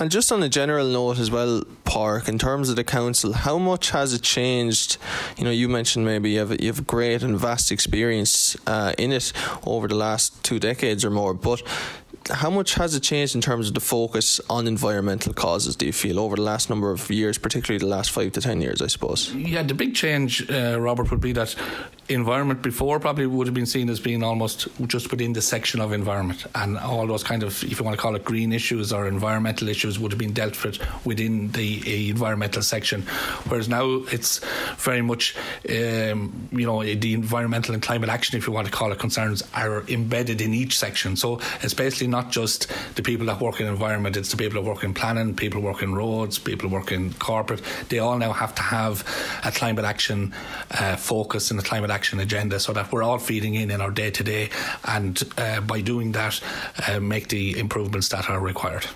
[0.00, 3.58] and just on a general note as well, Pádraig, in terms of the council, how
[3.58, 4.96] much has it changed?
[5.36, 9.12] You know, you mentioned maybe you have you have great and vast experience uh, in
[9.12, 9.32] it
[9.66, 11.62] over the last two decades or more, but
[12.30, 15.92] how much has it changed in terms of the focus on environmental causes, do you
[15.92, 18.86] feel, over the last number of years, particularly the last five to ten years, I
[18.86, 19.34] suppose?
[19.34, 21.54] Yeah, the big change, uh, Robert, would be that
[22.10, 25.92] environment before probably would have been seen as being almost just within the section of
[25.92, 29.06] environment, and all those kind of, if you want to call it green issues or
[29.06, 33.02] environmental issues, would have been dealt with within the environmental section.
[33.48, 34.40] Whereas now it's
[34.76, 35.36] very much,
[35.68, 39.42] um, you know, the environmental and climate action, if you want to call it concerns,
[39.54, 41.16] are embedded in each section.
[41.16, 44.68] So it's basically not just the people that work in environment, it's the people that
[44.68, 47.62] work in planning, people work in roads, people work in corporate.
[47.88, 49.04] They all now have to have
[49.44, 50.34] a climate action
[50.72, 53.90] uh, focus and a climate action agenda so that we're all feeding in in our
[53.90, 54.48] day to day
[54.84, 56.40] and uh, by doing that,
[56.88, 58.86] uh, make the improvements that are required.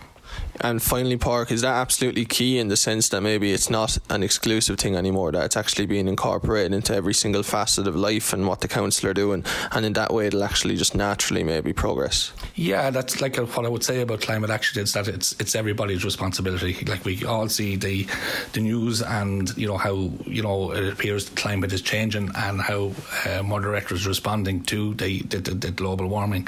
[0.60, 4.22] And finally, Pádraig, is that absolutely key in the sense that maybe it's not an
[4.22, 8.46] exclusive thing anymore, that it's actually being incorporated into every single facet of life and
[8.46, 12.32] what the council are doing, and in that way it'll actually just naturally maybe progress?
[12.54, 16.04] Yeah, that's like what I would say about climate action is that it's it's everybody's
[16.04, 16.84] responsibility.
[16.84, 18.06] Like we all see the
[18.52, 22.60] the news and you know how you know it appears the climate is changing and
[22.60, 22.92] how
[23.26, 26.46] uh, Earth is responding to the, the, the global warming,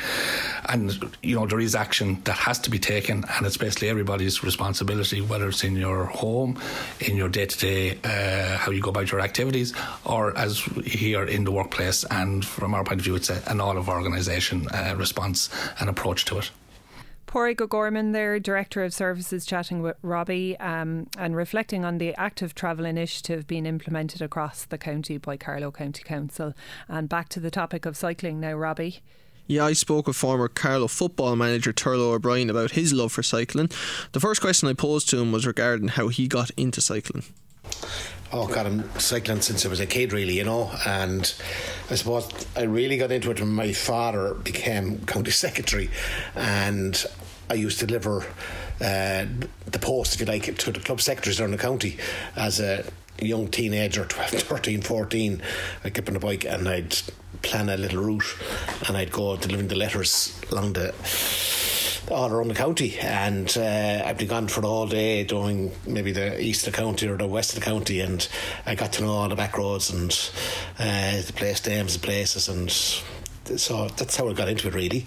[0.69, 4.45] and you know there is action that has to be taken, and it's basically everybody's
[4.45, 6.61] responsibility, whether it's in your home,
[7.01, 7.99] in your day to day,
[8.59, 9.73] how you go about your activities,
[10.05, 12.05] or as here in the workplace.
[12.11, 15.49] And from our point of view, it's a, an all of organisation uh, response
[15.81, 16.51] and approach to it.
[17.27, 22.55] Pádraig O'Gorman there, Director of Services, chatting with Robbie um, and reflecting on the active
[22.55, 26.53] travel initiative being implemented across the county by Carlow County Council.
[26.87, 29.01] And back to the topic of cycling now, Robbie.
[29.47, 33.71] Yeah, I spoke with former Carlow football manager Turlough O'Brien about his love for cycling.
[34.13, 37.23] The first question I posed to him was regarding how he got into cycling.
[38.33, 40.73] Oh God, I'm cycling since I was a kid, really, you know.
[40.85, 41.33] And
[41.91, 45.91] I suppose I really got into it when my father became county secretary,
[46.35, 47.05] and
[47.49, 48.27] I used to deliver
[48.81, 49.27] uh,
[49.67, 51.99] the post, if you like, to the club secretaries around the county
[52.35, 52.85] as a
[53.21, 55.43] young teenager, 12, 13, 14,
[55.85, 56.97] I'd get on a bike and I'd
[57.43, 58.37] plan a little route
[58.89, 60.95] and I'd go delivering the letters along the
[62.11, 62.99] all around the county.
[62.99, 67.09] And uh, I'd be gone for whole day doing maybe the east of the county
[67.09, 68.01] or the west of the county.
[68.01, 68.27] And
[68.65, 70.11] I got to know all the back roads and
[70.79, 75.07] uh, the place names the places and so that's how I got into it really.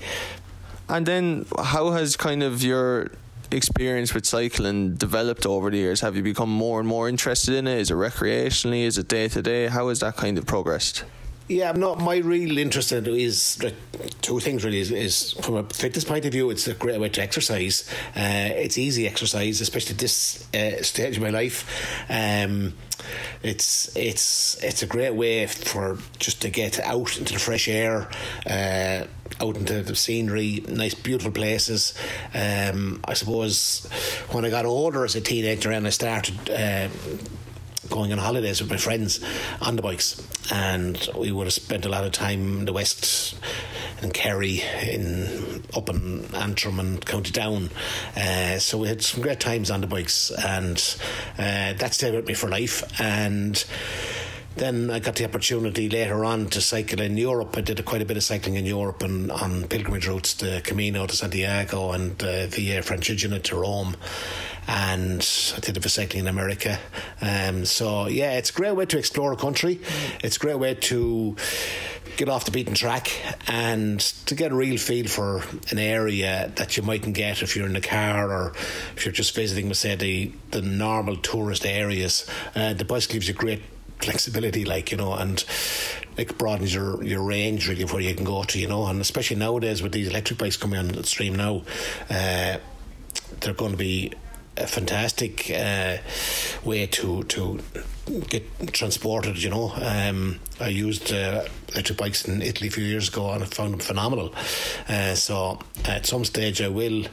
[0.88, 3.12] And then how has kind of your
[3.52, 6.02] experience with cycling developed over the years?
[6.02, 7.80] Have you become more and more interested in it?
[7.80, 8.84] Is it recreationally?
[8.84, 9.68] Is it day to day?
[9.68, 11.04] How has that kind of progressed?
[11.50, 13.74] Yeah, no, my real interest in it is like,
[14.22, 14.80] two things really.
[14.80, 17.89] Is, is, from a fitness point of view, it's a great way to exercise.
[18.16, 21.66] Uh, it's easy exercise, especially at this uh, stage of my life.
[22.08, 22.74] Um,
[23.43, 28.10] it's it's it's a great way for just to get out into the fresh air,
[28.45, 29.05] uh,
[29.41, 31.93] out into the scenery, nice beautiful places.
[32.34, 33.88] Um, I suppose
[34.32, 36.89] when I got older as a teenager and I started uh,
[37.90, 39.20] going on holidays with my friends
[39.62, 40.22] on the bikes,
[40.52, 43.36] and we would have spent a lot of time in the west
[44.02, 47.70] in Kerry, in up in Antrim and County Down.
[48.16, 50.78] Uh, so we had some great times on the bikes, and
[51.38, 52.84] uh, that stayed with me for life.
[53.00, 53.64] And
[54.56, 57.56] then I got the opportunity later on to cycle in Europe.
[57.58, 61.08] I did quite a bit of cycling in Europe and on pilgrimage routes, the Camino
[61.08, 63.96] to Santiago and uh, Via Francigena to Rome
[64.70, 66.80] and I did a cycling in America.
[67.22, 69.82] Um, so yeah, it's a great way to explore a country.
[70.24, 71.36] It's a great way to
[72.17, 73.11] get off the beaten track
[73.47, 75.41] and to get a real feel for
[75.72, 78.53] an area that you mightn't get if you're in a car or
[78.95, 82.30] if you're just visiting, say, the, the normal tourist areas.
[82.55, 83.63] Uh, the bicycle gives you great
[83.97, 85.45] flexibility, like, you know, and
[86.15, 89.01] like broadens your, your range really of where you can go to, you know, and
[89.01, 91.63] especially nowadays with these electric bikes coming on the stream now,
[92.11, 92.57] uh,
[93.39, 94.13] they're going to be
[94.60, 95.97] a fantastic uh,
[96.64, 97.60] way to to
[98.30, 99.41] get transported.
[99.41, 103.43] You know, um, I used uh, electric bikes in Italy a few years ago and
[103.43, 104.34] I found them phenomenal.
[104.88, 107.05] Uh, so at some stage, I will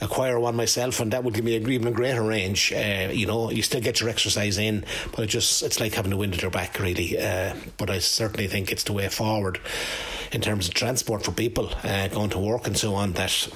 [0.00, 2.72] acquire one myself, and that would give me an even greater range.
[2.72, 6.10] Uh, you know, you still get your exercise in, but it just it's like having
[6.10, 7.18] the wind at your back, really.
[7.18, 9.60] Uh, but I certainly think it's the way forward
[10.32, 13.12] in terms of transport for people uh, going to work and so on.
[13.12, 13.48] That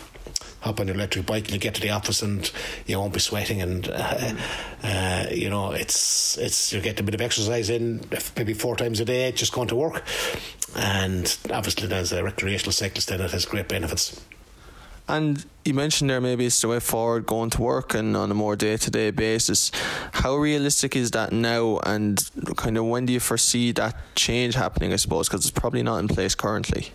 [0.65, 2.51] hop on your electric bike and you get to the office and
[2.87, 4.35] you won't be sweating and uh,
[4.83, 8.01] uh, you know it's it's you get a bit of exercise in
[8.37, 10.03] maybe four times a day just going to work
[10.75, 14.21] and obviously as a recreational cyclist then it has great benefits.
[15.07, 18.35] And you mentioned there maybe it's the way forward going to work and on a
[18.35, 19.71] more day to day basis.
[20.13, 22.19] How realistic is that now, and
[22.57, 24.95] kind of when do you foresee that change happening?
[24.95, 26.91] I suppose because it's probably not in place currently.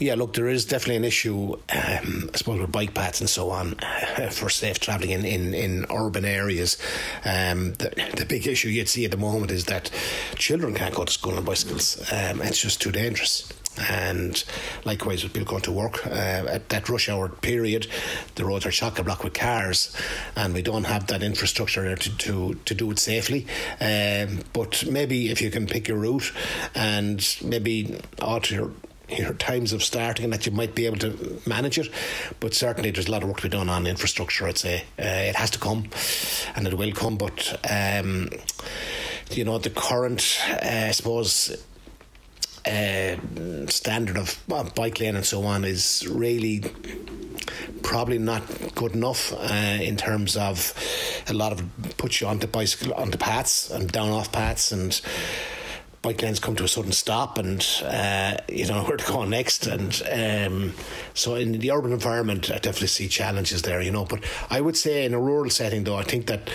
[0.00, 3.50] Yeah, look, there is definitely an issue, um, I suppose, with bike paths and so
[3.50, 6.78] on uh, for safe travelling in, in, in urban areas.
[7.22, 9.90] Um, the, the big issue you'd see at the moment is that
[10.36, 12.00] children can't go to school on bicycles.
[12.10, 13.52] Um, it's just too dangerous
[13.90, 14.42] and
[14.84, 17.86] likewise with people going to work uh, at that rush hour period
[18.34, 19.96] the roads are chock a block with cars
[20.34, 23.46] and we don't have that infrastructure there to, to, to do it safely
[23.80, 26.32] um, but maybe if you can pick your route
[26.74, 28.70] and maybe alter
[29.10, 31.90] your times of starting and that you might be able to manage it.
[32.40, 34.84] But certainly there's a lot of work to be done on infrastructure, I'd say.
[34.98, 35.88] Uh, it has to come
[36.54, 38.30] and it will come, but um,
[39.30, 41.64] you know, the current, uh, I suppose,
[42.66, 43.16] uh,
[43.68, 44.38] standard of
[44.74, 46.62] bike lane and so on is really
[47.82, 48.42] probably not
[48.74, 50.74] good enough uh, in terms of
[51.28, 51.64] a lot of
[51.96, 55.00] puts you onto bicycle onto paths and down off paths and
[56.02, 59.66] bike lanes come to a sudden stop and uh, you know where to go next.
[59.66, 60.74] And um,
[61.14, 64.04] so in the urban environment I definitely see challenges there you know.
[64.04, 66.50] But I would say in a rural setting though I think that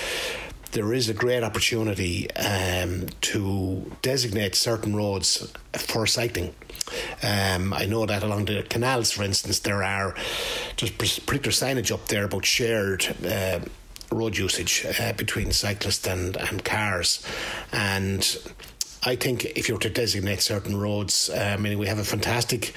[0.72, 6.54] there is a great opportunity um, to designate certain roads for cycling.
[7.24, 10.16] Um, I know that along the canals for instance there are
[10.76, 13.60] just particular signage up there about shared uh,
[14.12, 17.26] road usage uh, between cyclists and, and cars.
[17.72, 18.38] And
[19.08, 22.04] I think if you were to designate certain roads, uh, I mean, we have a
[22.04, 22.74] fantastic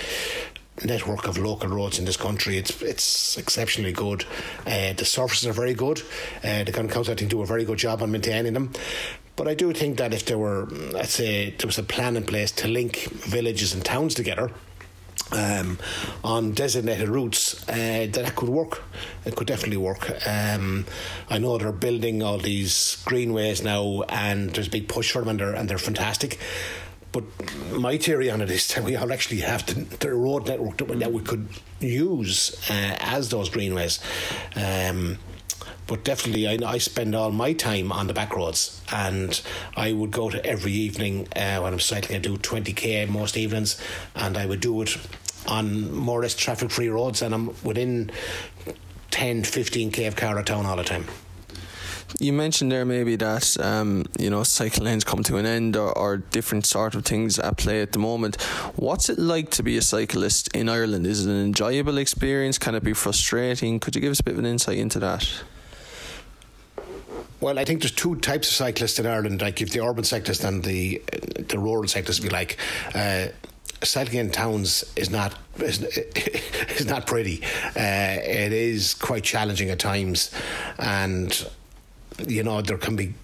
[0.85, 2.59] network of local roads in this country.
[2.59, 4.24] It's it's exceptionally good.
[4.66, 6.03] Uh, the surfaces are very good.
[6.45, 8.72] Uh, the County Council, I think, do a very good job on maintaining them.
[9.37, 12.24] But I do think that if there were, let's say, there was a plan in
[12.24, 14.51] place to link villages and towns together,
[15.32, 15.78] um,
[16.24, 18.82] on designated routes, uh, that could work.
[19.24, 20.10] It could definitely work.
[20.26, 20.86] Um,
[21.28, 25.28] I know they're building all these greenways now, and there's a big push for them,
[25.28, 26.38] and they're, and they're fantastic.
[27.10, 27.24] But
[27.72, 30.88] my theory on it is that we all actually have the, the road network that
[30.88, 31.48] we, that we could
[31.80, 34.00] use uh, as those greenways.
[34.54, 35.18] Um,
[35.86, 38.80] but definitely I, I, spend all my time on the back roads.
[38.92, 39.40] And
[39.76, 43.80] I would go to every evening uh, when I'm cycling I do 20k most evenings.
[44.14, 44.96] And I would do it
[45.46, 47.22] on more or less traffic free roads.
[47.22, 48.11] And I'm within
[49.11, 51.06] 10 15k of Carlow town all the time
[52.20, 55.96] you mentioned there maybe that um, you know cycle lanes come to an end or,
[55.96, 58.40] or, different sort of things at play at the moment.
[58.76, 61.06] What's it like to be a cyclist in Ireland?
[61.06, 62.59] Is it an enjoyable experience?
[62.59, 63.80] Can it be frustrating?
[63.80, 65.28] Could you give us a bit of an insight into that?
[67.40, 69.40] Well, I think there's two types of cyclists in Ireland.
[69.40, 71.02] Like if the urban cyclist and the
[71.48, 72.59] the rural cyclist, if like.
[72.94, 73.28] Uh,
[73.82, 75.82] cycling in towns is not is,
[76.76, 77.42] is not pretty.
[77.76, 80.32] Uh, it is quite challenging at times,
[80.78, 81.48] and
[82.26, 83.14] you know there can be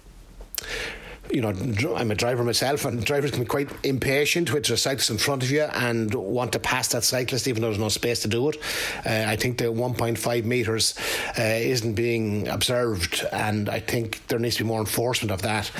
[1.31, 5.09] you know, I'm a driver myself, and drivers can be quite impatient with a cyclist
[5.09, 8.21] in front of you and want to pass that cyclist even though there's no space
[8.21, 8.57] to do it.
[9.05, 10.95] Uh, I think the 1.5 metres
[11.37, 15.71] uh, isn't being observed, and I think there needs to be more enforcement of that.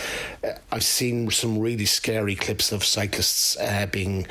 [0.43, 4.28] Uh, I've seen some really scary clips of cyclists uh, being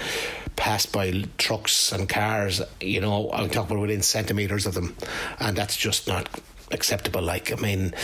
[0.57, 4.97] passed by trucks and cars, you know, I'm talking about within centimetres of them,
[5.41, 6.29] and that's just not
[6.75, 7.23] acceptable.
[7.23, 7.95] Like, I mean,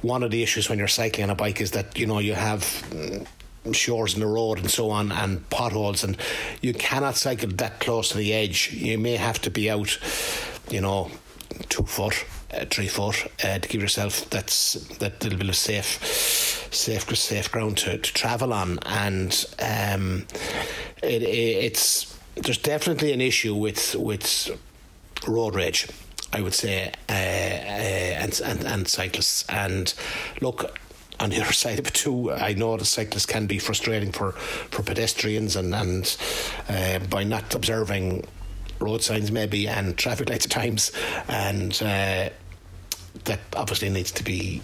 [0.00, 2.34] one of the issues when you're cycling on a bike is that you know you
[2.34, 2.62] have
[3.72, 6.16] shores in the road and so on and potholes and
[6.62, 8.72] you cannot cycle that close to the edge.
[8.72, 9.98] You may have to be out
[10.70, 11.10] you know
[11.68, 16.02] two foot uh, three foot uh, to give yourself that's that little bit of safe
[16.72, 18.78] safe safe ground to, to travel on.
[18.86, 20.26] And um,
[21.02, 24.50] it, it, it's there's definitely an issue with with
[25.26, 25.88] road rage
[26.32, 29.44] I would say, uh, uh, and, and, and cyclists.
[29.48, 29.92] And
[30.40, 30.78] look,
[31.20, 34.32] on the other side of it too, I know the cyclists can be frustrating for,
[34.32, 36.16] for pedestrians and, and
[36.68, 38.26] uh, by not observing
[38.78, 40.90] road signs maybe and traffic lights at times
[41.28, 42.28] and uh,
[43.24, 44.60] that obviously needs to be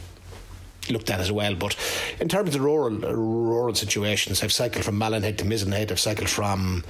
[0.91, 1.55] looked at as well.
[1.55, 1.77] But
[2.21, 5.93] in terms of rural rural situations, I've cycled from Malin Head to Mizen Head.
[5.93, 6.85] I've cycled from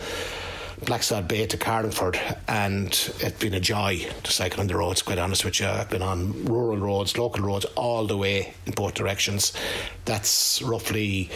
[0.81, 2.89] Blacksod Bay to Carlingford, and
[3.21, 5.03] it's been a joy to cycle on the roads.
[5.03, 8.73] Quite honest with you, I've been on rural roads, local roads, all the way in
[8.73, 9.53] both directions.
[10.05, 11.31] That's roughly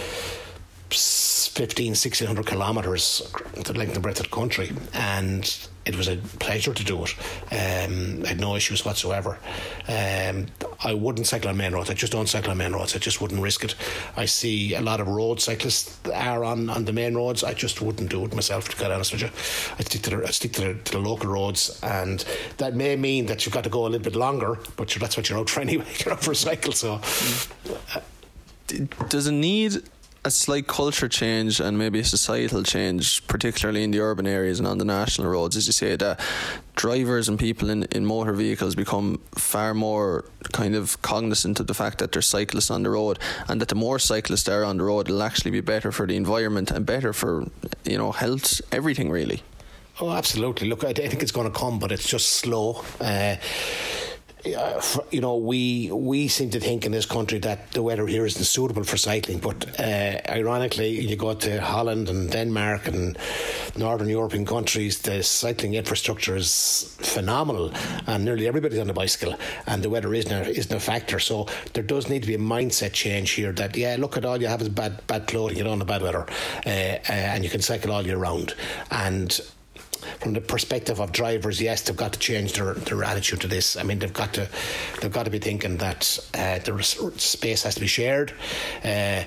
[0.91, 3.23] 15, 1600 kilometres
[3.65, 7.15] the length and breadth of the country, and it was a pleasure to do it.
[7.51, 9.39] Um, I had no issues whatsoever.
[9.89, 10.47] Um,
[10.85, 11.91] I wouldn't cycle on main roads.
[11.91, 12.95] I just don't cycle on main roads.
[12.95, 13.75] I just wouldn't risk it.
[14.17, 17.43] I see a lot of road cyclists are on, on the main roads.
[17.43, 18.69] I just wouldn't do it myself.
[18.69, 19.31] To be honest with you,
[19.79, 22.25] I stick to the I stick to the, to the, local roads, and
[22.59, 24.59] that may mean that you've got to go a little bit longer.
[24.77, 25.87] But that's what you're out for anyway.
[26.05, 27.01] You're out for a cycle, so.
[27.95, 28.01] Uh,
[29.09, 29.83] does it need
[30.25, 34.69] a slight culture change and maybe a societal change, particularly in the urban areas and
[34.69, 36.21] on the national roads, as you say, that
[36.77, 41.75] drivers and people in, in motor vehicles become far more kind of cognizant of the
[41.75, 43.19] fact that there's cyclists on the road
[43.49, 46.07] and that the more cyclists there are on the road, it'll actually be better for
[46.07, 47.49] the environment and better for,
[47.85, 49.43] you know, health, everything really.
[50.01, 50.69] Oh, absolutely.
[50.69, 52.85] Look, I, think it's going to come, but it's just slow.
[53.01, 53.37] Uh,
[54.45, 58.45] you know, we we seem to think in this country that the weather here isn't
[58.45, 63.17] suitable for cycling, but uh, ironically, you go to Holland and Denmark and
[63.77, 67.73] northern European countries, the cycling infrastructure is phenomenal,
[68.07, 69.35] and nearly everybody's on a bicycle,
[69.67, 71.21] and the weather isn't a, isn't a factor.
[71.21, 73.53] So there does need to be a mindset change here.
[73.53, 76.03] That yeah, look at all you have is bad bad clothing, you don't have bad
[76.03, 76.27] weather,
[76.67, 78.55] uh, uh, and you can cycle all year round,
[78.91, 79.41] and
[80.21, 83.77] from the perspective of drivers, yes, they've got to change their, their attitude to this.
[83.77, 84.49] I mean, they've got to
[85.01, 88.33] they've got to be thinking that uh, the space has to be shared.
[88.85, 89.25] Uh,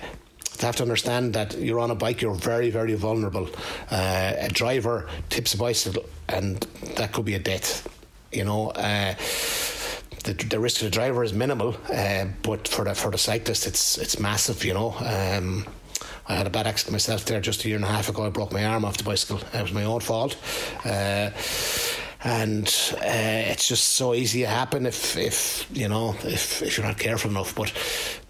[0.57, 3.49] they have to understand that you're on a bike, you're very, very vulnerable.
[3.91, 6.61] Uh, a driver tips a bicycle, and
[6.95, 7.87] that could be a death.
[8.31, 9.15] You know, uh,
[10.23, 13.67] the, the risk to the driver is minimal, uh, but for the for the cyclist,
[13.67, 14.63] it's it's massive.
[14.63, 14.95] You know.
[14.99, 15.65] Um,
[16.27, 18.25] I had a bad accident myself there just a year and a half ago.
[18.25, 19.39] I broke my arm off the bicycle.
[19.53, 20.35] It was my own fault.
[20.83, 21.29] Uh,
[22.23, 26.85] and uh, it's just so easy to happen if, if you know if, if you're
[26.85, 27.53] not careful enough.
[27.53, 27.71] But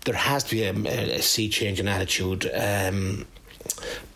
[0.03, 0.73] there has to be a,
[1.15, 2.51] a sea change in attitude.
[2.53, 3.25] Um,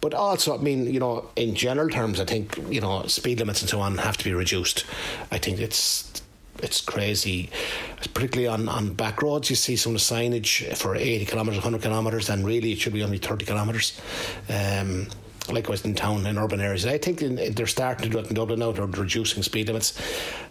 [0.01, 3.61] but also, I mean, you know, in general terms, I think you know speed limits
[3.61, 4.85] and so on have to be reduced.
[5.31, 6.21] I think it's
[6.63, 7.49] it's crazy,
[8.13, 9.49] particularly on, on back roads.
[9.49, 12.93] You see some of the signage for 80 kilometres, 100 kilometres, and really it should
[12.93, 13.99] be only 30 kilometres.
[14.49, 15.07] Um,
[15.49, 16.85] likewise in town in urban areas.
[16.85, 18.71] I think in, in they're starting to do it in Dublin now.
[18.71, 19.99] They're reducing speed limits.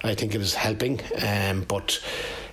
[0.03, 2.03] I think it is helping, um, but.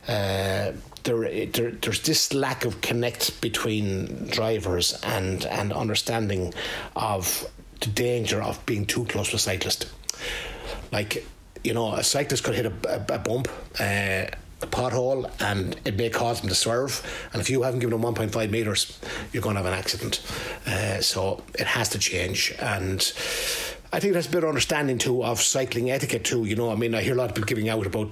[0.08, 0.72] Uh,
[1.06, 6.51] there, there, there's this lack of connect between drivers and, and understanding
[6.95, 7.47] of
[7.80, 9.91] the danger of being too close to a cyclist.
[10.91, 11.26] Like
[11.66, 13.47] you know, a cyclist could hit a, a, a bump.
[13.80, 14.28] Uh,
[14.61, 17.03] a pothole and it may cause them to swerve.
[17.34, 18.97] And if you haven't given them 1.5 metres,
[19.34, 20.22] you're going to have an accident.
[20.66, 22.53] Uh, so it has to change.
[22.59, 22.99] And
[23.91, 26.45] I think there's a better understanding too of cycling etiquette too.
[26.45, 28.09] You know, I mean, I hear a lot of people giving out about,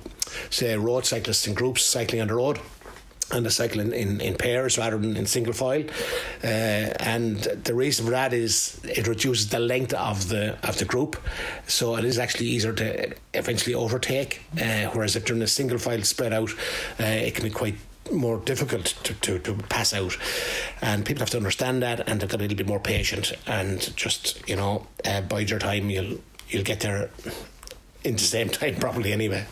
[0.50, 2.60] say, road cyclists in groups cycling on the road
[3.34, 5.84] and the cycling in, in pairs rather than in single file.
[6.44, 10.86] Uh, and the reason for that is it reduces the length of the of the
[10.86, 11.18] group,
[11.68, 14.42] so it is actually easier to eventually overtake.
[14.62, 16.52] Uh, whereas if you're in a single file spread out,
[17.00, 17.76] uh, it can be quite
[18.12, 20.18] more difficult to, to, to pass out
[20.82, 23.96] and people have to understand that and they've got a little bit more patient and
[23.96, 26.20] just you know uh, bide your time you'll
[26.50, 27.10] you'll get there
[28.04, 29.46] in the same time probably anyway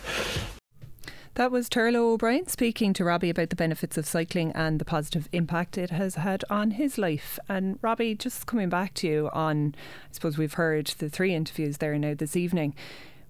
[1.34, 5.28] that was Turlough O'Brien speaking to Robbie about the benefits of cycling and the positive
[5.32, 7.38] impact it has had on his life.
[7.48, 11.78] And Robbie, just coming back to you on, I suppose we've heard the three interviews
[11.78, 12.74] there now this evening.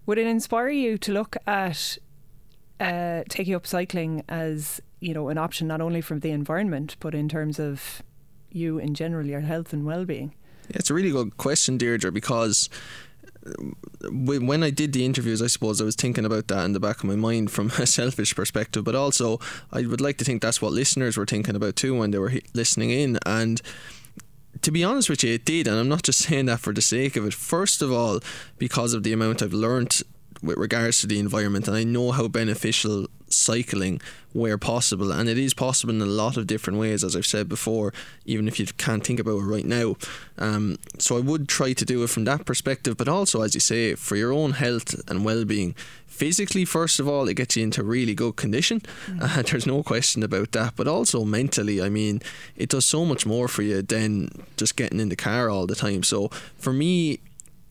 [0.06, 1.98] Would it inspire you to look at
[2.80, 7.14] uh, taking up cycling as you know an option not only for the environment but
[7.14, 8.02] in terms of
[8.50, 10.34] you in general, your health and well-being?
[10.68, 12.68] Yeah, it's a really good question, Deirdre, because
[14.10, 16.98] when I did the interviews, I suppose I was thinking about that in the back
[16.98, 19.40] of my mind from a selfish perspective, but also
[19.72, 22.32] I would like to think that's what listeners were thinking about too when they were
[22.54, 23.18] listening in.
[23.26, 23.60] And
[24.62, 26.82] to be honest with you, it did, and I'm not just saying that for the
[26.82, 27.34] sake of it.
[27.34, 28.20] First of all,
[28.58, 30.02] because of the amount I've learnt
[30.42, 34.00] with regards to the environment, and I know how beneficial cycling
[34.32, 37.48] where possible, and it is possible in a lot of different ways, as I've said
[37.48, 37.92] before,
[38.24, 39.96] even if you can't think about it right now.
[40.38, 43.60] Um, so I would try to do it from that perspective, but also, as you
[43.60, 45.74] say, for your own health and well being.
[46.06, 48.80] Physically, first of all, it gets you into really good condition.
[49.06, 49.38] Mm.
[49.38, 50.76] Uh, there's no question about that.
[50.76, 52.22] But also mentally, I mean,
[52.56, 55.74] it does so much more for you than just getting in the car all the
[55.74, 56.02] time.
[56.02, 57.20] So for me,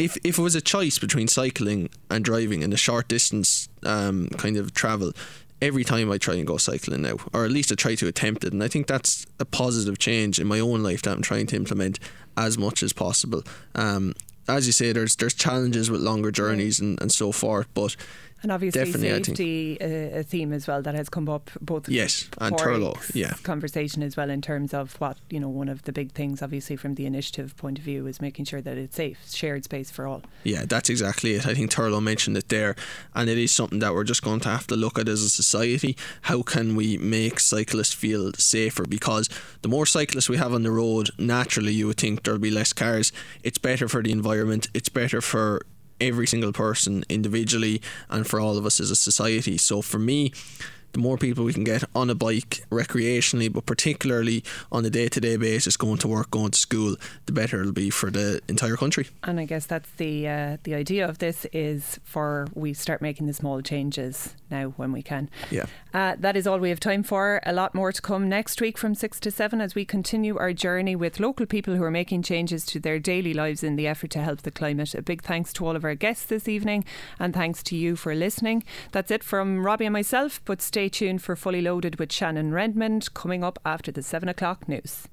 [0.02, 4.28] if if it was a choice between cycling and driving in a short distance um,
[4.38, 5.14] kind of travel,
[5.62, 8.44] every time I try and go cycling now, or at least I try to attempt
[8.44, 8.54] it.
[8.54, 11.56] And I think that's a positive change in my own life that I'm trying to
[11.56, 12.00] implement
[12.36, 13.44] as much as possible.
[13.76, 14.14] Um,
[14.48, 17.96] as you say, there's there's challenges with longer journeys and, and so forth, but
[18.44, 21.88] and obviously Definitely, safety, a, a, theme as well that has come up both.
[21.88, 23.34] Yes, and Turlough, yeah.
[23.44, 26.76] Conversation as well in terms of what, you know, one of the big things, obviously,
[26.76, 30.08] from the initiative point of view is making sure that it's safe, shared space for
[30.08, 30.24] all.
[30.44, 31.46] Yeah, that's exactly it.
[31.46, 32.76] I think Turlough mentioned it there,
[33.14, 35.30] and it is something that we're just going to have to look at as a
[35.30, 35.96] society.
[36.24, 38.86] How can we make cyclists feel safer?
[38.86, 39.30] Because
[39.62, 42.74] the more cyclists we have on the road, naturally, you would think there'll be less
[42.74, 43.12] cars.
[43.44, 45.62] It's better for the environment, it's better for
[46.02, 49.58] every single person individually and for all of us as a society.
[49.58, 50.34] So for me,
[50.94, 55.08] the more people we can get on a bike recreationally, but particularly on a day
[55.10, 58.42] to day basis, going to work, going to school, the better it'll be for the
[58.48, 59.08] entire country.
[59.24, 63.28] And I guess that's the uh, the idea of this is for we start making
[63.28, 65.30] the small changes now when we can.
[65.50, 65.66] Yeah.
[65.94, 67.42] Uh, that is all we have time for.
[67.46, 70.54] A lot more to come next week from six to seven as we continue our
[70.54, 74.12] journey with local people who are making changes to their daily lives in the effort
[74.12, 74.94] to help the climate.
[74.96, 76.86] A big thanks to all of our guests this evening,
[77.20, 78.64] and thanks to you for listening.
[78.92, 80.42] That's it from Robbie and myself.
[80.46, 84.68] But stay tuned for Fully Loaded with Shannon Redmond coming up after the 7 o'clock
[84.68, 85.08] news.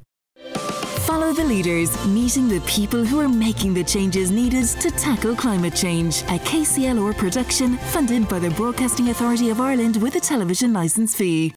[1.08, 5.74] Follow the leaders, meeting the people who are making the changes needed to tackle climate
[5.74, 6.22] change.
[6.36, 11.46] A KCLR production funded by the Broadcasting Authority of Ireland with a television licence fee.